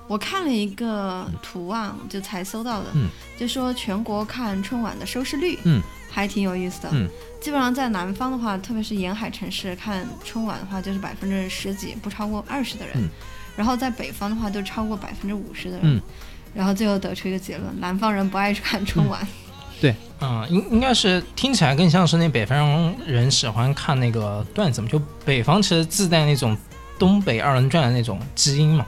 [0.07, 2.86] 我看了一个图啊，就才搜到的，
[3.38, 6.89] 就说全国看春晚的收视率，嗯，还挺有意思的。
[6.93, 7.05] 嗯，
[7.41, 12.93] 基本上在南方的话，特别是沿海城市看春晚的话，就是百分之十几，不超过二十的人。
[12.95, 13.09] 嗯，
[13.57, 15.97] 然后在北方的话，就超过百分之五十的人。
[15.97, 16.01] 嗯，
[16.53, 19.20] 然后最后得出一个结论：南方人不爱看春晚。
[19.84, 26.58] 对，嗯，应应该是听起来更像是那北方人喜欢看那个段子嘛，就北方其实自带那种
[26.98, 28.86] 东北二人转的那种基因嘛，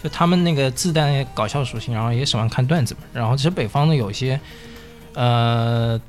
[0.00, 3.00] 就他们那个自带那搞笑属性，然后也喜欢看段子嘛。
[3.12, 4.38] 然后其实北方的有些，
[5.14, 6.00] 呃，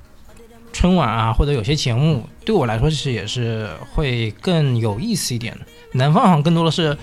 [0.72, 5.62] 春晚啊或者有些节目，对我来说其实也是会更有意思一点的。
[5.94, 6.96] 南方好像更多的是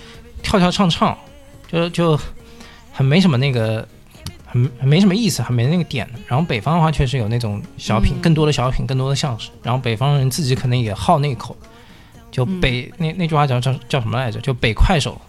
[0.45, 1.19] 跳跳唱唱，
[1.67, 2.17] 就就
[2.93, 3.85] 很没什么那个。
[4.79, 6.09] 很没什么意思，还没那个点。
[6.27, 9.51] 然后北方的话，确实有那种小品，更多的小品，更多的相声。
[9.63, 11.57] 然后北方人自己可能也好那口，
[12.31, 14.41] 就北那那句话叫叫叫什么来着？
[14.41, 15.21] 就北快手，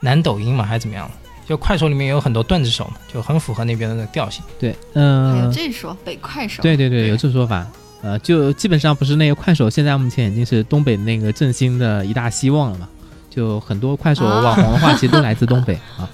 [0.00, 1.10] 南抖音嘛，还是怎么样？
[1.46, 4.42] 就快手里面也有很多段子手嘛，就很符合那边的那个调性。
[4.58, 6.60] 对，嗯，还有这说北快手。
[6.62, 7.64] 对对对，有这说法。
[8.02, 12.88] 呃，就基本上不是那个快手，现在目前已经是东北那个振兴的一大希望了嘛。
[13.30, 16.08] 就很多快手网红的话，其实都来自东北 啊。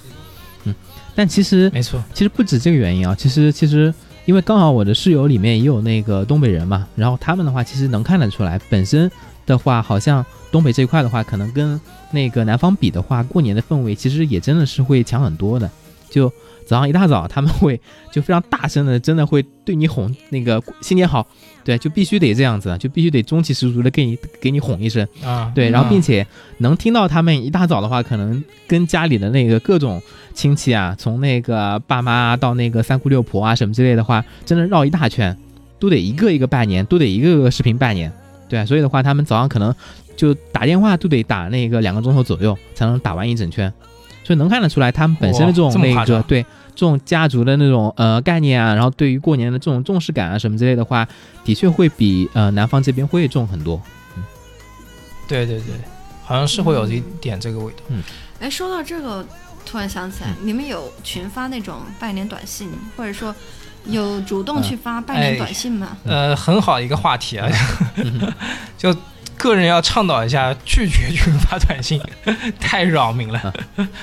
[1.15, 3.15] 但其实没错，其实不止这个原因啊。
[3.15, 3.93] 其实其实，
[4.25, 9.11] 因为刚好我的室友里面也有那个东北人嘛，然后他们的话其实能看得出来，本身
[9.45, 15.71] 的话好像东北这一块的话，可能跟那个南方比的话，过年的氛围其实也真的是会强很多的。
[16.09, 16.31] 就
[16.67, 17.81] 早上一大早，他们会
[18.13, 21.27] 就非常大声的，真的会对你哄那个新年好。
[21.65, 25.51] 对，就必须得这样子，就必须得中气十足的给你给你哄一声啊！
[25.55, 26.27] 对，然后并且
[26.59, 30.03] 能听到他们一大早的话，可能跟家里的那个各种
[30.35, 35.37] 亲戚啊，从那个爸妈到那个三姑六婆啊什么之类的话，真的绕一大圈，
[35.79, 38.13] 都得一个一个拜年，都得一个个视频拜年。
[38.49, 39.73] 对，所以的话，他们早上可能
[40.17, 43.73] 就打电话都得打那个两个钟头左右才能打完一整圈，
[44.25, 46.45] 所以能看得出来他们本身的这种那个对。
[46.75, 51.07] 这种家族的那种呃概念啊，然后对于过年的这种重视感啊什么之类的话，
[51.45, 53.81] 的确会比呃南方这边会重很多。
[54.17, 54.23] 嗯，
[55.29, 55.75] 对对对，
[56.25, 57.79] 好像是会有一点这个味道。
[57.89, 58.03] 嗯，
[58.41, 59.27] 哎，说到这个，
[59.65, 63.35] 突然想起来，你们有群发那种拜年短信，或者说
[63.87, 65.97] 有主动去发拜年短信吗？
[66.05, 67.49] 呃，很好一个话题啊，
[68.79, 68.95] 就
[69.37, 72.01] 个人要倡导一下，拒绝群发短信，
[72.59, 73.53] 太扰民了，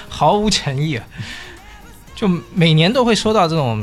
[0.08, 1.00] 毫无诚意。
[2.20, 3.82] 就每年都会收到这种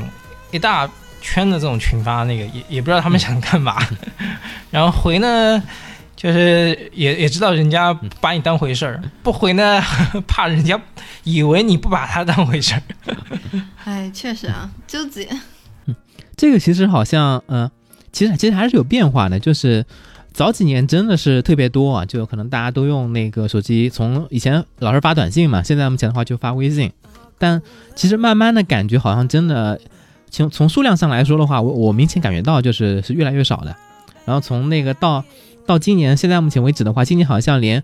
[0.51, 0.87] 一大
[1.23, 3.79] 圈的这种群发，那个也也不知道他们想干嘛，
[4.71, 5.63] 然后回呢，
[6.15, 9.81] 就是也也知道人家把你当回事儿，不回呢，
[10.29, 10.79] 怕人家
[11.25, 12.83] 以为你不把他当回事儿。
[13.85, 15.27] 哎，确实啊，纠结。
[15.87, 15.97] 嗯，
[16.37, 17.71] 这个其实好像，嗯，
[18.13, 19.83] 其实其实还是有变化的，就是
[20.35, 26.93] 早几年真的是特别多啊，就可能大家都用那个手机，从以前老是发短信嘛，现在目前的话就发微信。
[27.39, 27.61] 但
[27.95, 29.81] 其实慢慢的感觉好像真的，
[30.31, 33.75] 从从数量上来说的话，我我明显感觉到就是是越来越少的。
[34.25, 35.25] 然后从那个到
[35.67, 37.83] 到今年，现在目前为止的话，今年好像连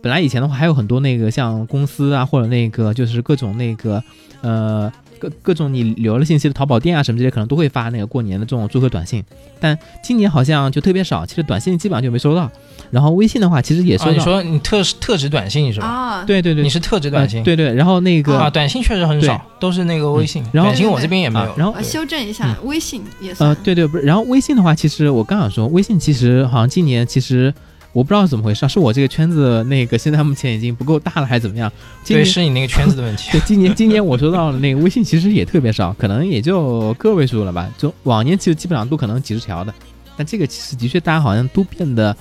[0.00, 4.02] 本来以前的话还有很多那个像公司啊或者那个就是各种那个
[4.40, 4.92] 呃。
[5.22, 9.22] 各各种你留了信息的淘宝店啊什么这些，可能都会发那个过年的这种祝贺短信，
[9.60, 12.50] 但今年好像就特别少，其实短信基本上就没收到。
[12.90, 14.12] 然后微信的话，其实也收到。
[14.12, 15.86] 你说你特特指短信是吧？
[15.86, 17.42] 啊，对对对，你是特指短信。
[17.44, 20.42] 对对，然后那个啊，短信确实很少，都是那个微信。
[20.52, 21.54] 然后短信我这边也没有。
[21.56, 23.44] 然后修正一下，微信也是。
[23.44, 24.02] 呃，对对，不是。
[24.02, 27.54] 然后微信的话，其实我刚想说，微信其实好像今年其实。
[27.92, 31.70] 我不知道怎么回事，是我这个圈子那个现在目前已经不够大了，还是怎么样？
[32.06, 33.30] 对，是你那个圈子的问题。
[33.36, 37.70] 对，今年今年我收到的那个微信其实也特别少，可能也就个位数了吧。
[37.76, 39.74] 就往年其实基本上都可能几十条的，
[40.16, 42.16] 但这个其实的确大家好像都变得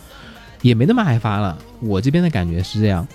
[0.61, 1.57] 也没那么爱发了。
[1.79, 3.07] 我这边的感觉是这样。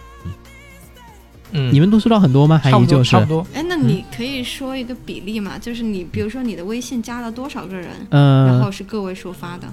[1.52, 2.58] 嗯，你们都收到很多吗？
[2.62, 3.46] 还依旧是差不多。
[3.52, 5.58] 哎，那你可以说一个比例嘛？
[5.58, 9.68] 就是你比如说你的微信加了多少个人，嗯然嗯、后是个位数发的，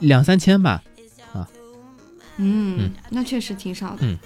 [0.00, 0.82] 两三千吧。
[2.38, 3.98] 嗯嗯，那确实挺少的。
[4.00, 4.18] 嗯。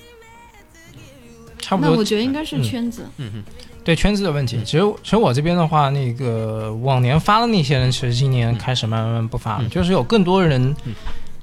[1.58, 1.90] 差不多。
[1.90, 2.04] 那我。
[2.04, 3.44] 觉得应该是嗯圈子，嗯嗯
[3.84, 9.70] 对圈子的问题，其实其实我这边的话，那个往年发的那些人，其实今年开始慢慢慢不发了，嗯。
[9.70, 10.94] 就是有更多人嗯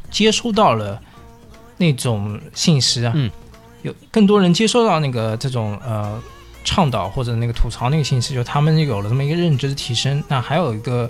[0.09, 1.01] 接收到了
[1.77, 3.29] 那种信息啊，嗯。
[3.83, 6.19] 有更多人接收到那个这种呃
[6.63, 10.23] 倡导或者那个吐槽那个信息，就他们有了这么一个认知的提升。
[10.27, 11.07] 那还有一个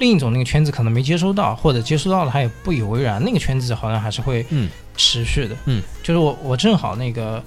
[0.00, 5.56] 另一种那个圈子可能没接收到，或者接收到了他也不以为然，那个圈子好像还是会嗯持续的。
[5.66, 7.42] 嗯，就是我我正好那个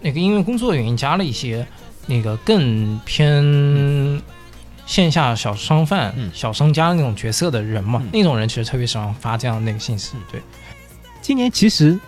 [0.00, 1.66] 那个因为工作的原因加了一些
[2.06, 4.22] 那个更偏
[4.86, 10.14] 线下小商贩、嗯小商家那种角色的人嘛，嗯那种人其实特别喜欢发这样的那个信息。
[10.30, 10.40] 对，
[11.22, 11.98] 今年其实，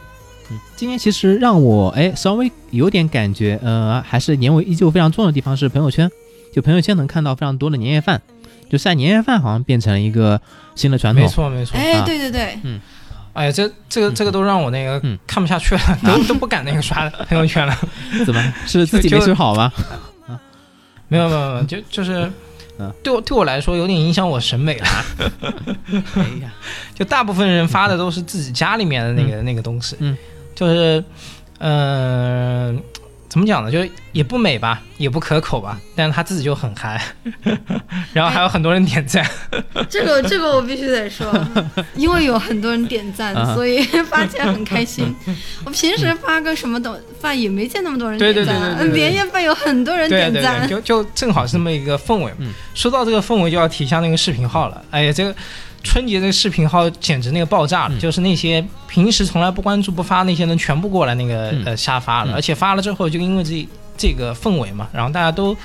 [0.51, 6.11] 嗯，今年其实让我哎稍微有点感觉，呃，还是年味依旧非常重的地方是朋友圈，
[6.53, 8.20] 就朋友圈能看到非常多的年夜饭，
[8.68, 10.38] 就晒年夜饭好像变成了一个
[10.74, 11.28] 新的传统没。
[11.30, 11.78] 错没错。
[11.78, 12.59] 哎对，对对对，
[13.37, 15.18] 哎呀，这这个这个都让我那个嗯。
[15.26, 17.76] 看不下去了， 都都不敢那个刷朋友圈了。
[18.24, 18.55] 怎么？
[18.66, 19.70] 是自己没就吃好吗？
[21.09, 22.30] 没有没有没有，就就是
[22.78, 22.91] 嗯。
[23.05, 24.87] 对我对我来说有点影响我审美了，
[26.14, 26.51] 哎呀，
[26.95, 30.16] 就大部分人发的都是自己家里面的那个、那个东西，嗯，
[30.55, 31.05] 就是，
[31.59, 32.82] 嗯、
[33.37, 33.70] 怎么讲呢？
[33.70, 36.99] 就是也不美吧，也不可口吧，但是他自己就很嗨，
[38.14, 39.22] 然后还有很多人点赞，
[39.91, 41.30] 这个这个我必须得说，
[41.97, 45.14] 因为有很多人点赞，啊所以发起来很开心。
[45.66, 50.70] 我平时发个什么东饭也没见那么多人点赞啊，对对对对年夜饭有很多人对对点赞对，。
[50.70, 52.32] 就就正好是这么一个氛围。
[52.39, 54.82] 嗯说到这个氛围，就要提一下那个视频号了。
[54.91, 55.37] 哎呀，这个
[55.87, 63.66] 春节这个视频号简直那个爆炸了，嗯就是那些平时从来不关注不发那些人，全部过来那个、嗯呃瞎发了，嗯而且发了之后，就因为这
[63.97, 65.57] 这个氛围嘛，然后大家都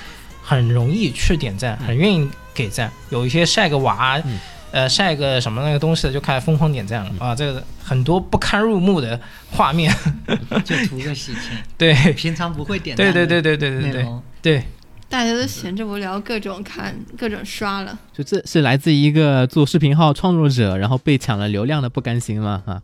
[0.44, 2.92] 很容易去点赞，很愿意给赞。
[3.10, 4.22] 有一些晒个娃。
[4.24, 4.40] 嗯
[4.74, 7.36] 呃，晒个什么那个东西的就开始疯狂点赞了、嗯啊！
[7.36, 9.20] 这个很多不堪入目的
[9.52, 9.94] 画面，
[10.64, 14.08] 就图个喜庆， 对，平常不会点赞对对对对对对对。
[14.42, 14.64] 对，
[15.12, 18.00] 大家都闲着无聊，各种看，各种刷了。
[18.14, 22.64] 就这是来自一个做视频号创作者，然后被抢了流量的不甘心吗？
[22.66, 22.82] 啊，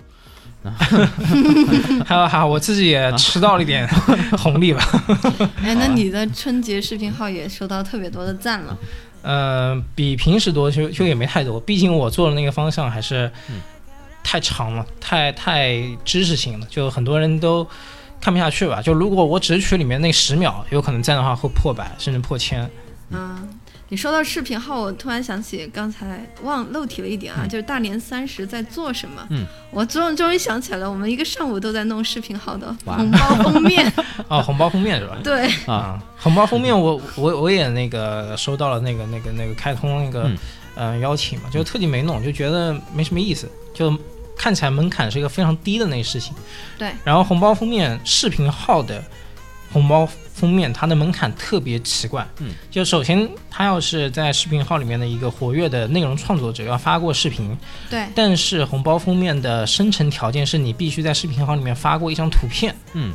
[2.05, 3.88] 还有还有，我自己也吃到了一点
[4.38, 4.84] 红利吧。
[5.63, 8.78] 哎，那你的春节视频号也收到特别多的赞了。
[9.21, 11.57] 嗯，比平时多，就就也没太多。
[11.61, 13.61] 毕竟我做的那个方向还是嗯
[14.21, 17.65] 太长了，太太知识性了，就很多人都
[18.22, 18.82] 看不下去吧。
[18.82, 22.70] 就如果我只取里面那十秒，有可能赞的话会破百，甚至破千。
[23.09, 23.47] 嗯，
[23.88, 29.26] 你说到视频号，我突然想起刚才忘漏提了一点啊，嗯就是大年三十在做什么。
[29.30, 33.89] 嗯，我终终于想起来了，我们一个上午都在弄视频号的红包封面。
[34.28, 35.18] 哦， 红包封面是吧？
[35.24, 40.38] 对，啊，红包封面我我我也那个收到了那个那个那个开通那个嗯
[40.76, 43.89] 呃邀请嘛，就特地没弄，就觉得没什么意思，就
[44.38, 46.33] 看起来门槛是一个非常低的那个事情。
[46.77, 49.03] 对，然后红包封面视频号的
[49.71, 52.25] 红包封面，它的门槛特别奇怪。
[52.39, 57.57] 嗯，就首先它要是在视频号里面的一个活跃的内容创作者，要发过视频，
[57.89, 62.73] 对，但是红包封面的生成条件是你必须在视频号里面发过一张图片。
[62.93, 63.11] 嗯，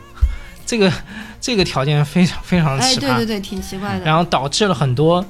[0.67, 0.93] 这个
[1.41, 3.01] 这个条件非常非常哎，奇葩。
[3.01, 4.05] 对对对，挺奇怪的。
[4.05, 5.25] 然后导致了很多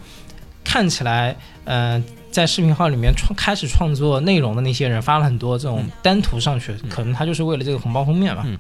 [0.64, 2.03] 看起来，呃，
[2.33, 5.91] 在视频号里面创开始创作内容的那些人发了很多这种嗯。
[6.03, 6.89] 单图上去，嗯。
[6.89, 8.59] 可能他就是为了这个红包封面吧，嗯。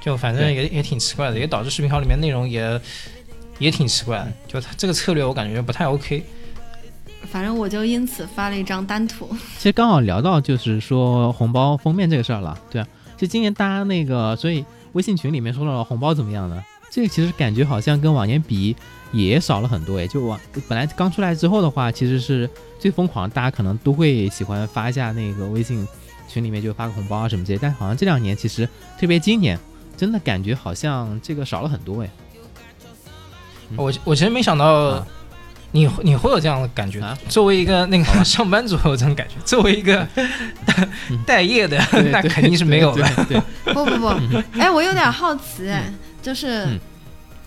[0.00, 2.80] 就反正也也挺奇怪的，也导致视频号里面内容也
[3.58, 6.24] 也挺奇怪的，就他这个策略我感觉不太 OK。
[7.30, 9.28] 反正我就因此发了一张单图。
[9.58, 16.64] 其实刚好聊到就是说红包封面这个事儿了，对啊，就今年大家那个，所以微信群里面说到了红包怎么样呢？
[16.90, 18.74] 这个其实感觉好像跟往年比
[19.12, 22.48] 也少了很多诶，就往本来刚出来之后的话，其实是
[22.78, 25.86] 最疯狂，大家可能都会喜欢发一下那个微信
[26.28, 28.68] 群里面就发个红包啊什么之类，但好像这两年其实
[28.98, 29.58] 特别今年，
[29.96, 32.10] 真的感觉好像这个少了很多哎。
[33.70, 33.76] 嗯。
[33.76, 35.06] 我我其实没想到啊。
[35.72, 37.18] 你会你会有这样的感觉，啊。
[37.28, 40.06] 作为一个那个 上班族会有这种感觉，作为一个
[41.10, 41.22] 嗯。
[41.26, 43.02] 待业的，对那肯定是没有的。
[43.28, 43.74] 对对。
[43.74, 44.08] 不不不，
[44.58, 46.80] 哎，我有点好奇，哎，就是嗯，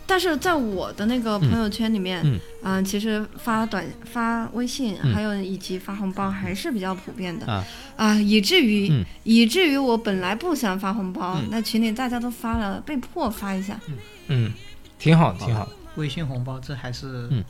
[0.10, 2.40] 但是在我的那个朋友圈里面，嗯。
[2.64, 5.14] 嗯，其实发短发微信，嗯。
[5.14, 7.46] 还有以及发红包还是比较普遍的。
[7.46, 7.64] 啊。
[7.96, 9.06] 啊，以至于嗯。
[9.24, 13.80] 以至于我本来不想发红包嗯，那群里大家都发了，被迫发一下。
[14.28, 14.52] 嗯，
[14.98, 15.70] 挺好挺好。
[15.96, 17.44] 微信红包，这还是嗯。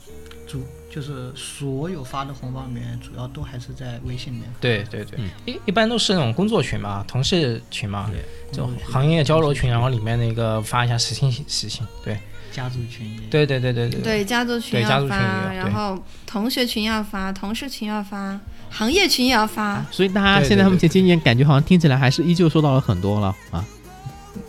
[0.47, 4.51] 主，就是所有发的红包里面，主要都还是在微信里面。
[4.59, 5.19] 对对对。
[5.19, 12.17] 嗯，一一般都是那种工作群嘛，同事群嘛，对这种行业交流群，然后里面那个发一下实信实信，对
[12.51, 14.01] 家族群也对对对对对。
[14.01, 18.39] 对，家族群要发，族群然后同学群要发，同事群要发，
[18.69, 19.85] 行业群也要发。
[19.91, 23.63] 所以大家现在目前今年感觉好像听起来还是依旧收到了很多了啊。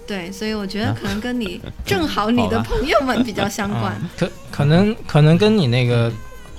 [0.06, 3.92] 对，所以我觉啊得可能跟你正好你的朋友们比较相关。
[3.94, 6.12] 啊，可可能可能跟你那个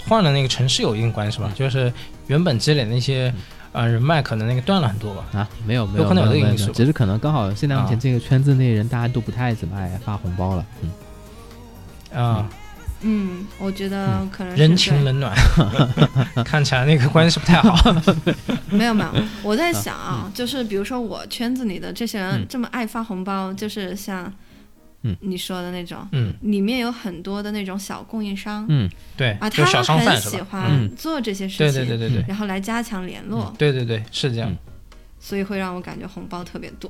[0.07, 1.91] 换了那个城市有一定关系吧，就是
[2.27, 3.33] 原本积累那些
[3.73, 5.25] 呃人脉，可能那个断了很多吧。
[5.33, 6.71] 啊，没有没有，有可能有这个因素。
[6.71, 7.99] 只是可能刚好现在目前啊。
[8.01, 10.89] 这个圈子内人大家都不太怎么爱发红包了，嗯，
[12.13, 12.49] 啊、
[13.01, 15.35] 嗯，我觉得可能人情冷暖，
[16.45, 17.93] 看起来那个关系不太好。
[18.69, 19.11] 没有没有，
[19.43, 22.45] 我在想啊，就是比如说我圈子里的这些人嗯。
[22.49, 24.31] 这么爱发红包，就是像
[25.03, 25.15] 嗯。
[25.21, 30.41] 你说的那种，嗯，里面有很多的那种小供应商嗯，对啊，，他们很喜？
[30.41, 30.95] 欢嗯。
[30.95, 34.49] 做这些事对情，对对对对，然后来加强联络，对对对，是这样。
[34.51, 34.57] 嗯。
[35.19, 36.89] 所以会让我感觉红包特别多。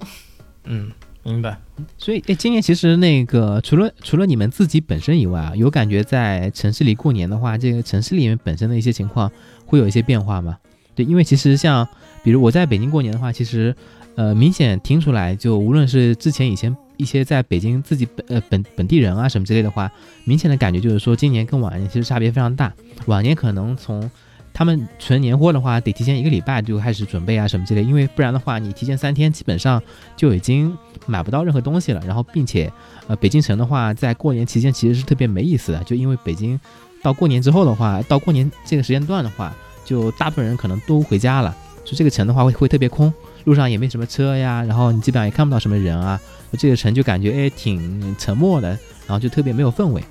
[0.63, 0.89] 嗯，
[1.23, 1.57] 明白。
[1.97, 9.31] 所以哎，今年其实那个除了除了你们自己本身以外啊，有感觉在城市里过年的话，这个城市里面本身的一些情况
[9.65, 10.57] 会有一些变化吗？
[10.95, 11.87] 对，因为其实像
[12.23, 13.75] 比如我在北京过年的话，其实
[14.15, 19.91] 呃明显听出来，就无论是之前以前一些在北京自己本呃本本地人啊什么之类的话，
[20.25, 22.73] 明显的感觉就是说今年跟往年其实差别非常大。
[23.05, 24.09] 往年可能从
[24.53, 29.81] 他们存年货的话，得提前一个礼拜就开始准备啊什么之类，因为不然的话，你提前三天基本上
[30.15, 32.01] 就已经买不到任何东西了。
[32.05, 32.71] 然后，并且
[33.07, 36.59] 呃，北京城的话，在过年期间其实是特别没意思的，就因为北京
[37.01, 43.11] 到过年之后的话，到过年这个时间段的话，就大部分人可能都回家了，就这个城的话会会特别空，
[43.45, 46.19] 路上也没什么车呀，然后你基本上也看不到什么人啊，
[46.59, 48.69] 这个城就感觉哎挺沉默的，
[49.07, 50.03] 然后就特别没有氛围。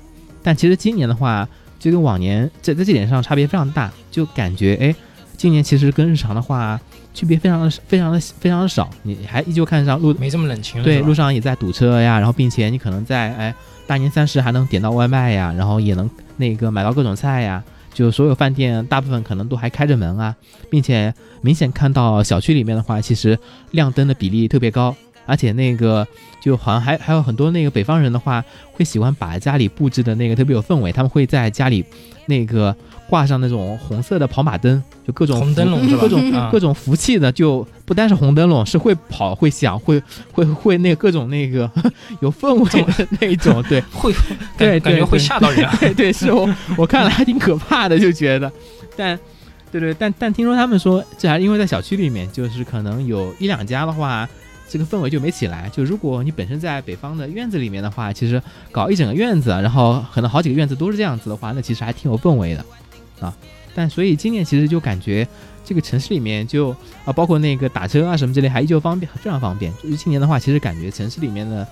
[0.43, 1.47] 但其实今年的话，
[1.81, 4.95] 就跟往年在在这点上差别非常大，就感觉哎，
[5.35, 6.79] 今年其实跟日常的话
[7.11, 10.85] 区别非常的非常的非常的少，你还依旧看上路没这么冷清了。
[10.85, 13.55] 对，路上也在堵车呀，然后并且你可能在哎
[13.87, 16.07] 大年三十还能点到外卖呀，然后也能
[16.37, 17.63] 那个买到各种菜呀，
[17.93, 20.35] 就所有饭店大部分可能都还开着门啊，
[20.69, 21.11] 并且
[21.41, 23.37] 明显看到小区里面的话，其实
[23.71, 24.95] 亮灯的比例特别高，
[25.25, 26.07] 而且那个
[26.41, 31.83] 就好像还还有很多那个北方人的话，会喜欢把家里布置的那个特别有氛围，他们会在家里
[32.25, 32.75] 那个
[33.09, 35.97] 挂上那种红色的跑马灯，就各种红灯笼？
[35.99, 40.01] 各种啊各种福气的，就不单是红灯笼，是会跑、会响、会
[40.31, 41.69] 会会那个各种那个
[42.21, 44.13] 有氛围的那种，对 会
[44.57, 45.75] 对感感觉对会吓到人啊。
[45.79, 48.51] 对 对，是我我看了还挺可怕的，就觉得，
[48.95, 49.17] 但
[49.71, 54.27] 对对，但但听说他们说，这还因为在小区里面，就是可能有一两家的话。
[54.71, 55.69] 这个氛围就没起来。
[55.73, 58.41] 就如果你本身在北方的院子里面的话，其实
[58.71, 62.65] 搞一整个院子，然后可能好几个院子都是这样子的话，那其实还挺有氛围的
[63.19, 63.35] 啊。
[63.75, 65.27] 但所以今年其实就感觉
[65.65, 66.69] 这个城市里面就
[67.03, 69.73] 啊，包括那个打车啊什么之类，还依旧方便，非常方便。
[69.83, 71.67] 就是今年的话，其实感觉城市里面的，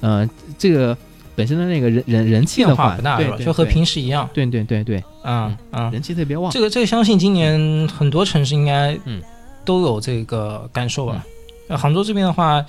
[0.00, 0.96] 呃，这个
[1.36, 4.28] 本身的那个人人人气的话，不大就和平时一样。
[4.32, 6.52] 对对对对，嗯嗯，人气特别旺。
[6.52, 9.20] 这个这个相信今年很多城市应该嗯
[9.64, 11.24] 都有这个感受吧。
[11.68, 12.64] 呃杭州这边的话，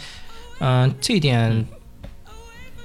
[0.60, 1.66] 嗯、这一点嗯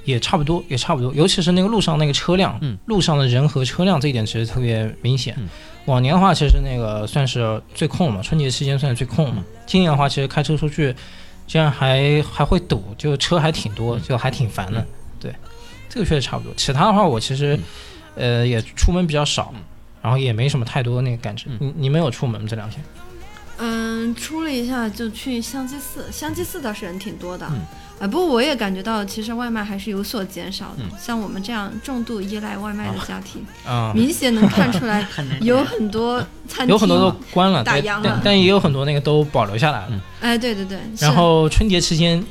[0.03, 1.13] 也差不多，也差不多。
[1.13, 5.35] 尤其是那个路上那个车辆，嗯路上的人和车辆这一点其实特别明显。
[5.37, 5.47] 嗯
[5.85, 9.37] 往年的话，其实那个算是最空嘛，春节期间算是最空嘛。
[9.39, 10.93] 嗯今年的话，其实开车出去，
[11.47, 14.79] 竟然还还会堵，就车还挺多，嗯就还挺烦的。
[14.79, 14.87] 嗯
[15.19, 15.35] 对，
[15.89, 16.53] 这个确实差不多。
[16.55, 17.59] 其他的话，我其实、
[18.15, 19.61] 呃也出门比较少，嗯
[20.03, 21.45] 然后也没什么太多那个感知。
[21.47, 22.83] 嗯你你没有出门吗这两天？
[23.61, 27.61] 嗯，出了一下就去香积寺，香积寺倒是人挺多的，嗯。
[27.99, 30.77] 啊，不过我也感觉到其实外卖还是有所减少的。
[30.79, 30.89] 嗯。
[30.99, 35.07] 像我们这样重度依赖外卖的家庭， 啊、明显能看出来
[35.41, 38.01] 有很多餐厅有很多都关了，打烊了。
[38.03, 39.87] 但但也有很多那个都保留下来了。
[39.91, 42.23] 嗯哎，对对对，然后春节期间，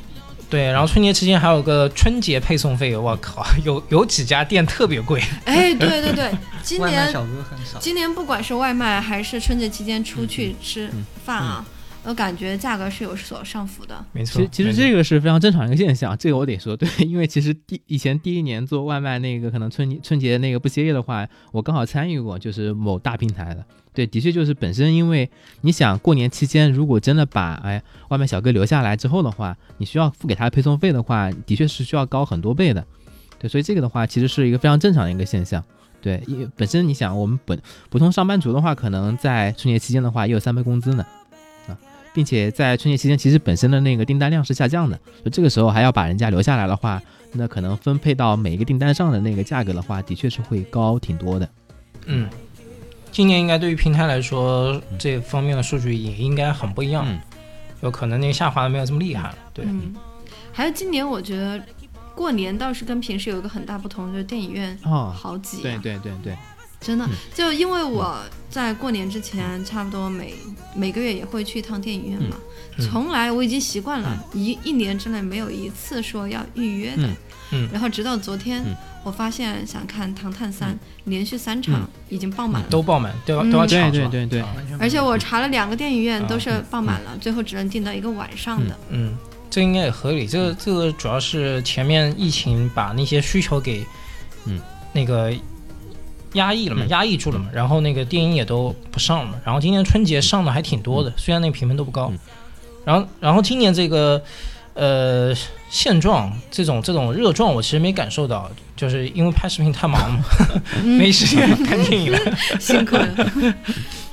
[0.51, 5.23] 对，然后春节期间还有个春节配送费，我靠，有有几家店特别贵。
[5.45, 6.31] 哎，对对对，
[6.61, 7.79] 今年小哥很少。
[7.79, 11.65] 今年不管是外卖还是春节期间出去吃嗯饭啊，
[12.03, 14.05] 我感觉价格是有所上浮的。
[14.13, 25.31] 没错其实，其实这个是非常正常的一个现象，这个我得说对，因为其实第以前第一年做外卖那个可能春节春节那个不歇业的话，我刚好参与过，就是某大平台的，对，的确就是本身因为
[25.61, 32.85] 你想过年期间如果真的把哎外卖小哥留下来之后的话，你需要付给他配送费的话，的确是需要高很多倍的，
[33.39, 35.63] 对，所以这个的话其实是一个非常正常的一个现象。
[36.03, 41.20] 对，因为本身你想，我们本普通上班族的话，可能在春节期间的话也有三倍工资呢，啊，
[42.13, 47.01] 并且在春节期间，其实本身的那个订单量是下降的，就这个时候还要把人家留下来的话，
[47.33, 51.49] 那可能分配到每一个订单上的那个价格的话，的确是会高挺多的。
[52.07, 52.29] 嗯，
[53.13, 57.21] 今年应该对于平台来说，这方面的数据也应该很不一样，嗯。
[57.83, 59.29] 有可能那个下滑的没有这么厉害。
[59.29, 59.35] 了。
[59.55, 59.95] 对，嗯，
[60.53, 61.59] 还有今年我觉得
[62.15, 66.37] 过年倒是跟平时有一个很大不同，就是电影院哦，好挤、啊，对对对对，
[66.81, 68.19] 真的嗯，就因为我
[68.49, 70.35] 在过年之前，差不多每
[70.75, 72.37] 每个月也会去一趟电影院嘛，
[72.79, 72.89] 嗯。
[72.89, 77.03] 从来我已经习惯了，一一年之内没有一次说要预约的。
[77.07, 77.17] 嗯。
[77.53, 77.69] 嗯。
[77.71, 78.75] 然后直到昨天，嗯。
[79.03, 80.75] 我发现想看《唐探三》
[81.05, 81.89] 连续三场嗯。
[82.09, 82.69] 已经爆满了。
[82.71, 83.51] 都爆满，都要嗯。
[83.51, 83.93] 都要抢？
[83.93, 84.45] 对对对，
[84.79, 88.75] 而且我查了两个电影院啊都是爆满了，最后只能订到一个晚上的。
[88.89, 89.15] 嗯，
[89.51, 90.27] 这应该也合理。
[90.27, 93.85] 这个这个主要是前面疫情把那些需求给，
[94.47, 94.59] 嗯，
[94.93, 95.33] 那个
[96.35, 97.47] 压抑了嘛，嗯压抑住了嘛。
[97.53, 99.35] 然后那个电影也都不上了嘛。
[99.45, 102.19] 然后今年春节上的还挺多的，虽然那个评分都不高嗯。
[102.85, 104.23] 然后然后今年这个
[104.75, 105.35] 呃
[105.69, 110.25] 现状这种这种热状，我其实没感受到，就是因为拍视频太忙了，
[110.83, 112.19] 嗯没时间看电影了。
[112.59, 113.09] 辛苦了，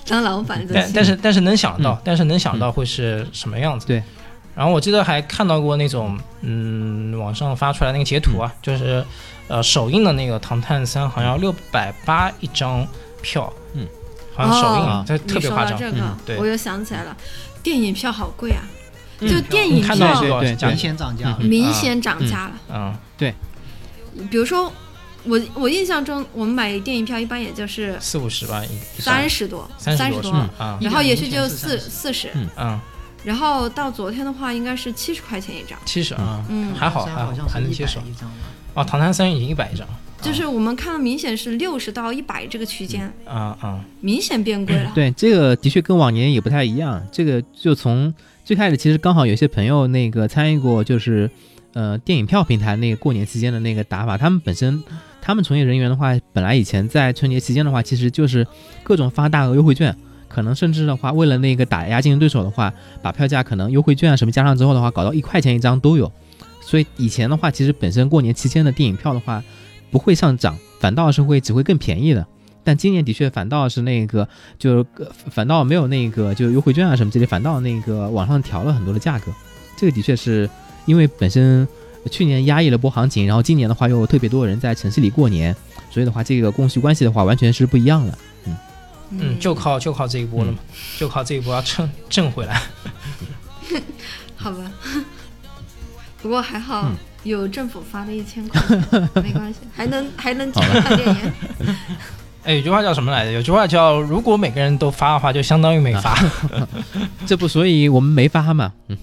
[0.05, 0.67] 当老板。
[0.73, 3.87] 但但是但是能想到，但是能想到会是什么样子。
[3.87, 4.03] 对。
[4.53, 9.05] 然后我记得还看到过那种，嗯，网上发出来那个截图啊，就是，
[9.47, 12.85] 呃，首映的那个《唐探三》好像要六百八一张
[13.21, 13.87] 票，嗯，
[14.35, 15.81] 好像首映，啊这特别夸张你。
[15.81, 16.37] 说到这个，嗯对。
[16.37, 17.15] 我又想起来了，
[17.63, 18.63] 电影票好贵啊，
[19.19, 19.29] 嗯。
[19.29, 19.95] 就电影票
[20.61, 21.37] 明显涨价了。
[21.39, 21.45] 嗯。
[21.47, 22.51] 明显涨价了。
[22.73, 22.95] 嗯。
[23.17, 23.33] 对
[24.29, 24.71] 比如说，
[25.23, 30.31] 我我印象中，我们买电影票一般也就是四五十吧，一三十多，三十多，
[30.81, 32.49] 然后也许就四四十，嗯。
[32.57, 32.79] 嗯，
[33.23, 38.01] 然后到昨天的话应该是七十块钱一张，七十啊，嗯，还好还好好像还能接受。
[38.01, 38.47] 一张吧。
[38.77, 39.87] 哦，《唐探三》已经一百一张，
[40.21, 44.91] 就是我们看到明显是六十到一百这个区间，啊啊，明显变贵了。
[44.93, 47.03] 对，这个的确跟往年也不太一样。
[47.11, 48.13] 这个就从
[48.45, 51.27] 最开始，其实刚好有些朋友那个参与过，就是
[51.73, 54.15] 呃电影票平台那个过年期间的那个打法。
[54.15, 54.83] 他们本身，
[55.23, 58.45] 他们从业人员的话，本来以前在春节期间的话，其实就是
[58.83, 59.95] 各种发大额优惠券，
[60.27, 62.71] 可能甚至的话，为了那个打压竞争对手的话，
[63.01, 66.11] 把票价可能优惠券啊什么加上之后的话，搞到一块钱一张都有。
[66.67, 69.41] 所以以前的话，其实本身过年期间的电影票的话，
[69.89, 72.27] 不会上涨，反倒是会只会更便宜的。
[72.61, 74.27] 但今年的确反倒是那个，
[74.59, 74.85] 就是
[75.31, 79.31] 反倒没有那个就优惠券啊什么之类，反倒那个往上调了很多的价格。
[79.77, 80.49] 这个的确是
[80.85, 81.65] 因为本身
[82.11, 85.55] 去年压抑了波行情，然后今年的话又特别多人在城市里过年，
[85.89, 88.17] 所以的话这个供需关系的话完全是不一样了。
[89.11, 90.57] 嗯，就靠就靠这一波了嘛，
[90.97, 92.61] 就靠这一波要挣挣回来。
[94.35, 94.69] 好吧。
[96.21, 98.61] 不过还好嗯有政府发的一千块，
[99.21, 101.33] 没关系，还能还能去看电影。
[102.43, 103.31] 哎，有句话叫什么来着？
[103.33, 106.17] 有句话叫“如果每个人都发的话，就相当于没发”
[107.27, 108.71] 这不，所以我们没发嘛。
[108.87, 108.97] 嗯，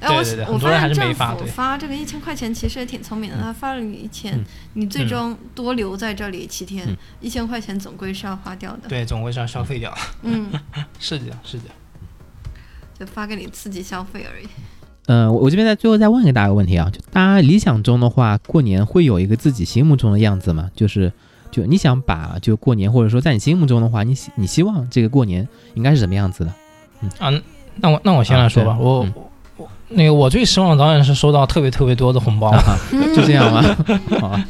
[0.00, 8.88] 哎，我我对对对很多人还发现政是没发对府发这个一千块钱其实也挺聪明的，他发了你一千嗯，你最终多留在这里七天嗯，一千块钱总归是要花掉的。
[8.88, 9.94] 对，总归是要消费掉。
[10.22, 10.50] 嗯，
[10.98, 11.76] 是这样，是这样。
[12.98, 14.46] 就发给你刺激消费而已。
[15.06, 20.70] 呃，我我这边在最后再问给大家个问题啊，就大家理想中的话，过年会有一个自己心目中的样子吗？
[20.76, 21.12] 就是，
[21.50, 26.52] 就你想把就过年，或者说在你心目中的话，你你希望这个过年应该是什么样子的？
[27.02, 27.42] 嗯啊，
[27.76, 29.12] 那我那我先来说吧，啊我、嗯
[29.58, 32.78] 我那个我最失望的当然是收到特别特别多的红包， 啊，
[33.14, 33.62] 就这样吗？
[34.18, 34.46] 好 啊，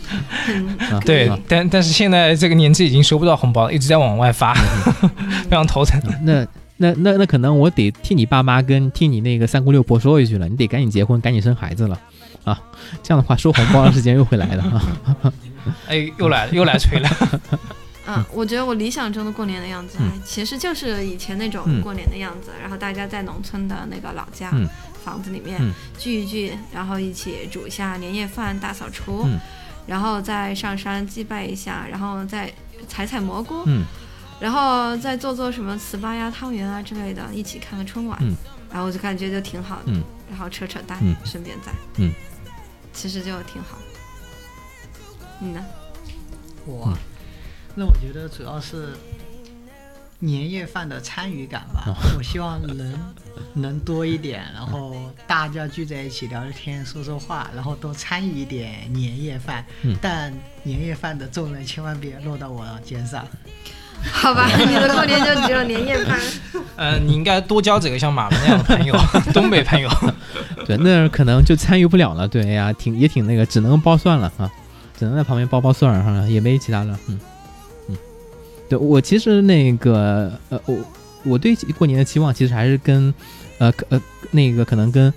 [0.48, 4.54] 嗯，啊对啊，但但是现在这个年纪已经收不到红包了，一直在往外发，
[5.48, 6.00] 非常头疼。
[6.22, 6.46] 那
[6.82, 11.96] 那那那可能我得替你爸妈跟替你那个三姑六婆说一句了，你得赶紧结婚，赶紧生孩子了
[12.42, 12.60] 啊！
[13.02, 14.82] 这样的话，收红包的时间又会来的啊。
[15.86, 17.08] 哎，又来了，又来催了。
[18.08, 22.50] 嗯，我觉得我理想中的过年的样子，其实就是以前那种嗯过年的样子。
[22.60, 24.68] 然后大家在农村的那个老家、嗯
[25.04, 29.40] 房子里面嗯聚一聚，然后一起煮一下年夜饭、大扫除，嗯
[29.84, 32.52] 然后再上山祭拜一下，然后再
[32.86, 33.84] 采采蘑菇，嗯
[34.42, 38.18] 然后再做做什么糍粑呀、汤圆啊之类的，一起看个春晚。
[38.20, 38.34] 嗯
[38.72, 42.10] 然后我就感觉就挺好的，嗯然后扯扯淡，嗯顺便在，嗯，
[42.92, 43.76] 其实就挺好。
[45.38, 45.62] 你呢？
[46.64, 46.96] 我嗯，
[47.76, 48.94] 那我觉得主要是
[50.18, 51.84] 年夜饭的参与感吧。
[51.86, 53.14] 哦我希望能
[53.52, 59.62] 能多一点，然后大家聚在一起聊聊天、说说话，然后多参与一点年夜饭。
[59.82, 60.32] 嗯但
[60.62, 63.26] 年夜饭的重任千万别落到我肩上。
[64.10, 66.18] 好吧，你的过年就只有年夜饭。
[66.76, 68.94] 呃，你应该多交几个像马文那样的朋友，
[69.32, 69.88] 东北朋友。
[70.66, 72.26] 对，那可能就参与不了了。
[72.26, 74.50] 对呀，挺也挺那个，只能包蒜了啊，
[74.98, 76.90] 只能在旁边包包蒜哈，也没其他的。
[77.08, 77.20] 嗯
[77.88, 77.96] 嗯，
[78.68, 80.76] 对我其实那个呃，我
[81.24, 83.12] 我对过年的期望其实还是跟，
[83.58, 84.00] 呃呃
[84.30, 85.12] 那个可能跟，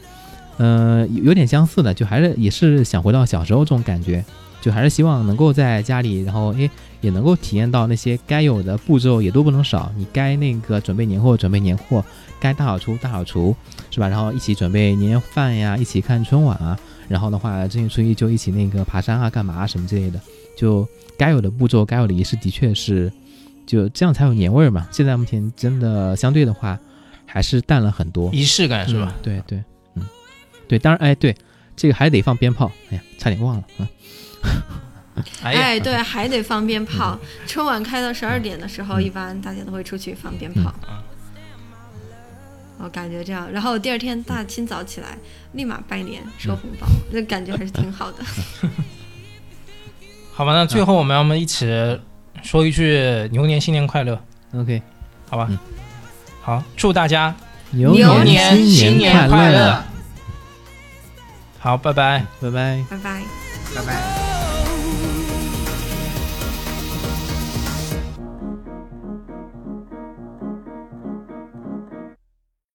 [0.58, 4.24] 呃有有点相似的，就还是也是想回到小时候这种感觉，
[4.62, 6.70] 就还是希望能够在家里，然后诶
[7.06, 12.04] 也能够体验到那些该有的步骤也都不能少，你该那个准备年货准备年货，
[12.40, 13.56] 该大扫除大扫除，
[13.92, 14.08] 是吧？
[14.08, 16.78] 然后一起准备年夜饭呀，一起看春晚啊，
[17.08, 20.20] 然后的话正月初一就一起那个爬山啊，干嘛、什么之类的，
[20.58, 20.88] 就
[21.18, 23.12] 该有的步骤该有的仪式的确是。
[23.68, 24.88] 就这样才有年味儿嘛。
[24.92, 26.80] 现在目前真的相对的话，
[27.26, 29.12] 还是淡了很多，仪式感是吧？
[29.12, 29.64] 嗯对对，
[29.96, 30.04] 嗯，
[30.68, 31.36] 对，当然，哎，对，
[31.76, 32.72] 这个还得放鞭炮。
[32.92, 33.90] 哎呀，差点忘了啊。
[34.44, 34.62] 哎呀，
[35.44, 37.18] 哎，对，还得放鞭炮。
[37.48, 40.74] 春晚开到十二点的时候，嗯一般大家都会出去放鞭炮。
[40.90, 40.96] 嗯
[42.78, 45.18] 我感觉这样，然后第二天大清早起来，
[45.54, 48.18] 立马拜年收红包，那感觉还是挺好的。
[50.36, 51.66] 好吧，那最后我们要么一起
[52.44, 54.22] 说一句牛年新年快乐
[54.54, 54.82] ，OK，
[55.30, 55.48] 好吧？
[55.50, 55.58] 嗯
[56.44, 57.34] 好，祝大家
[57.72, 59.82] 牛牛年新新年快乐，
[61.58, 62.26] 好，拜拜。
[62.42, 62.86] 拜拜。
[62.90, 63.24] 拜拜。
[63.74, 64.25] 拜拜。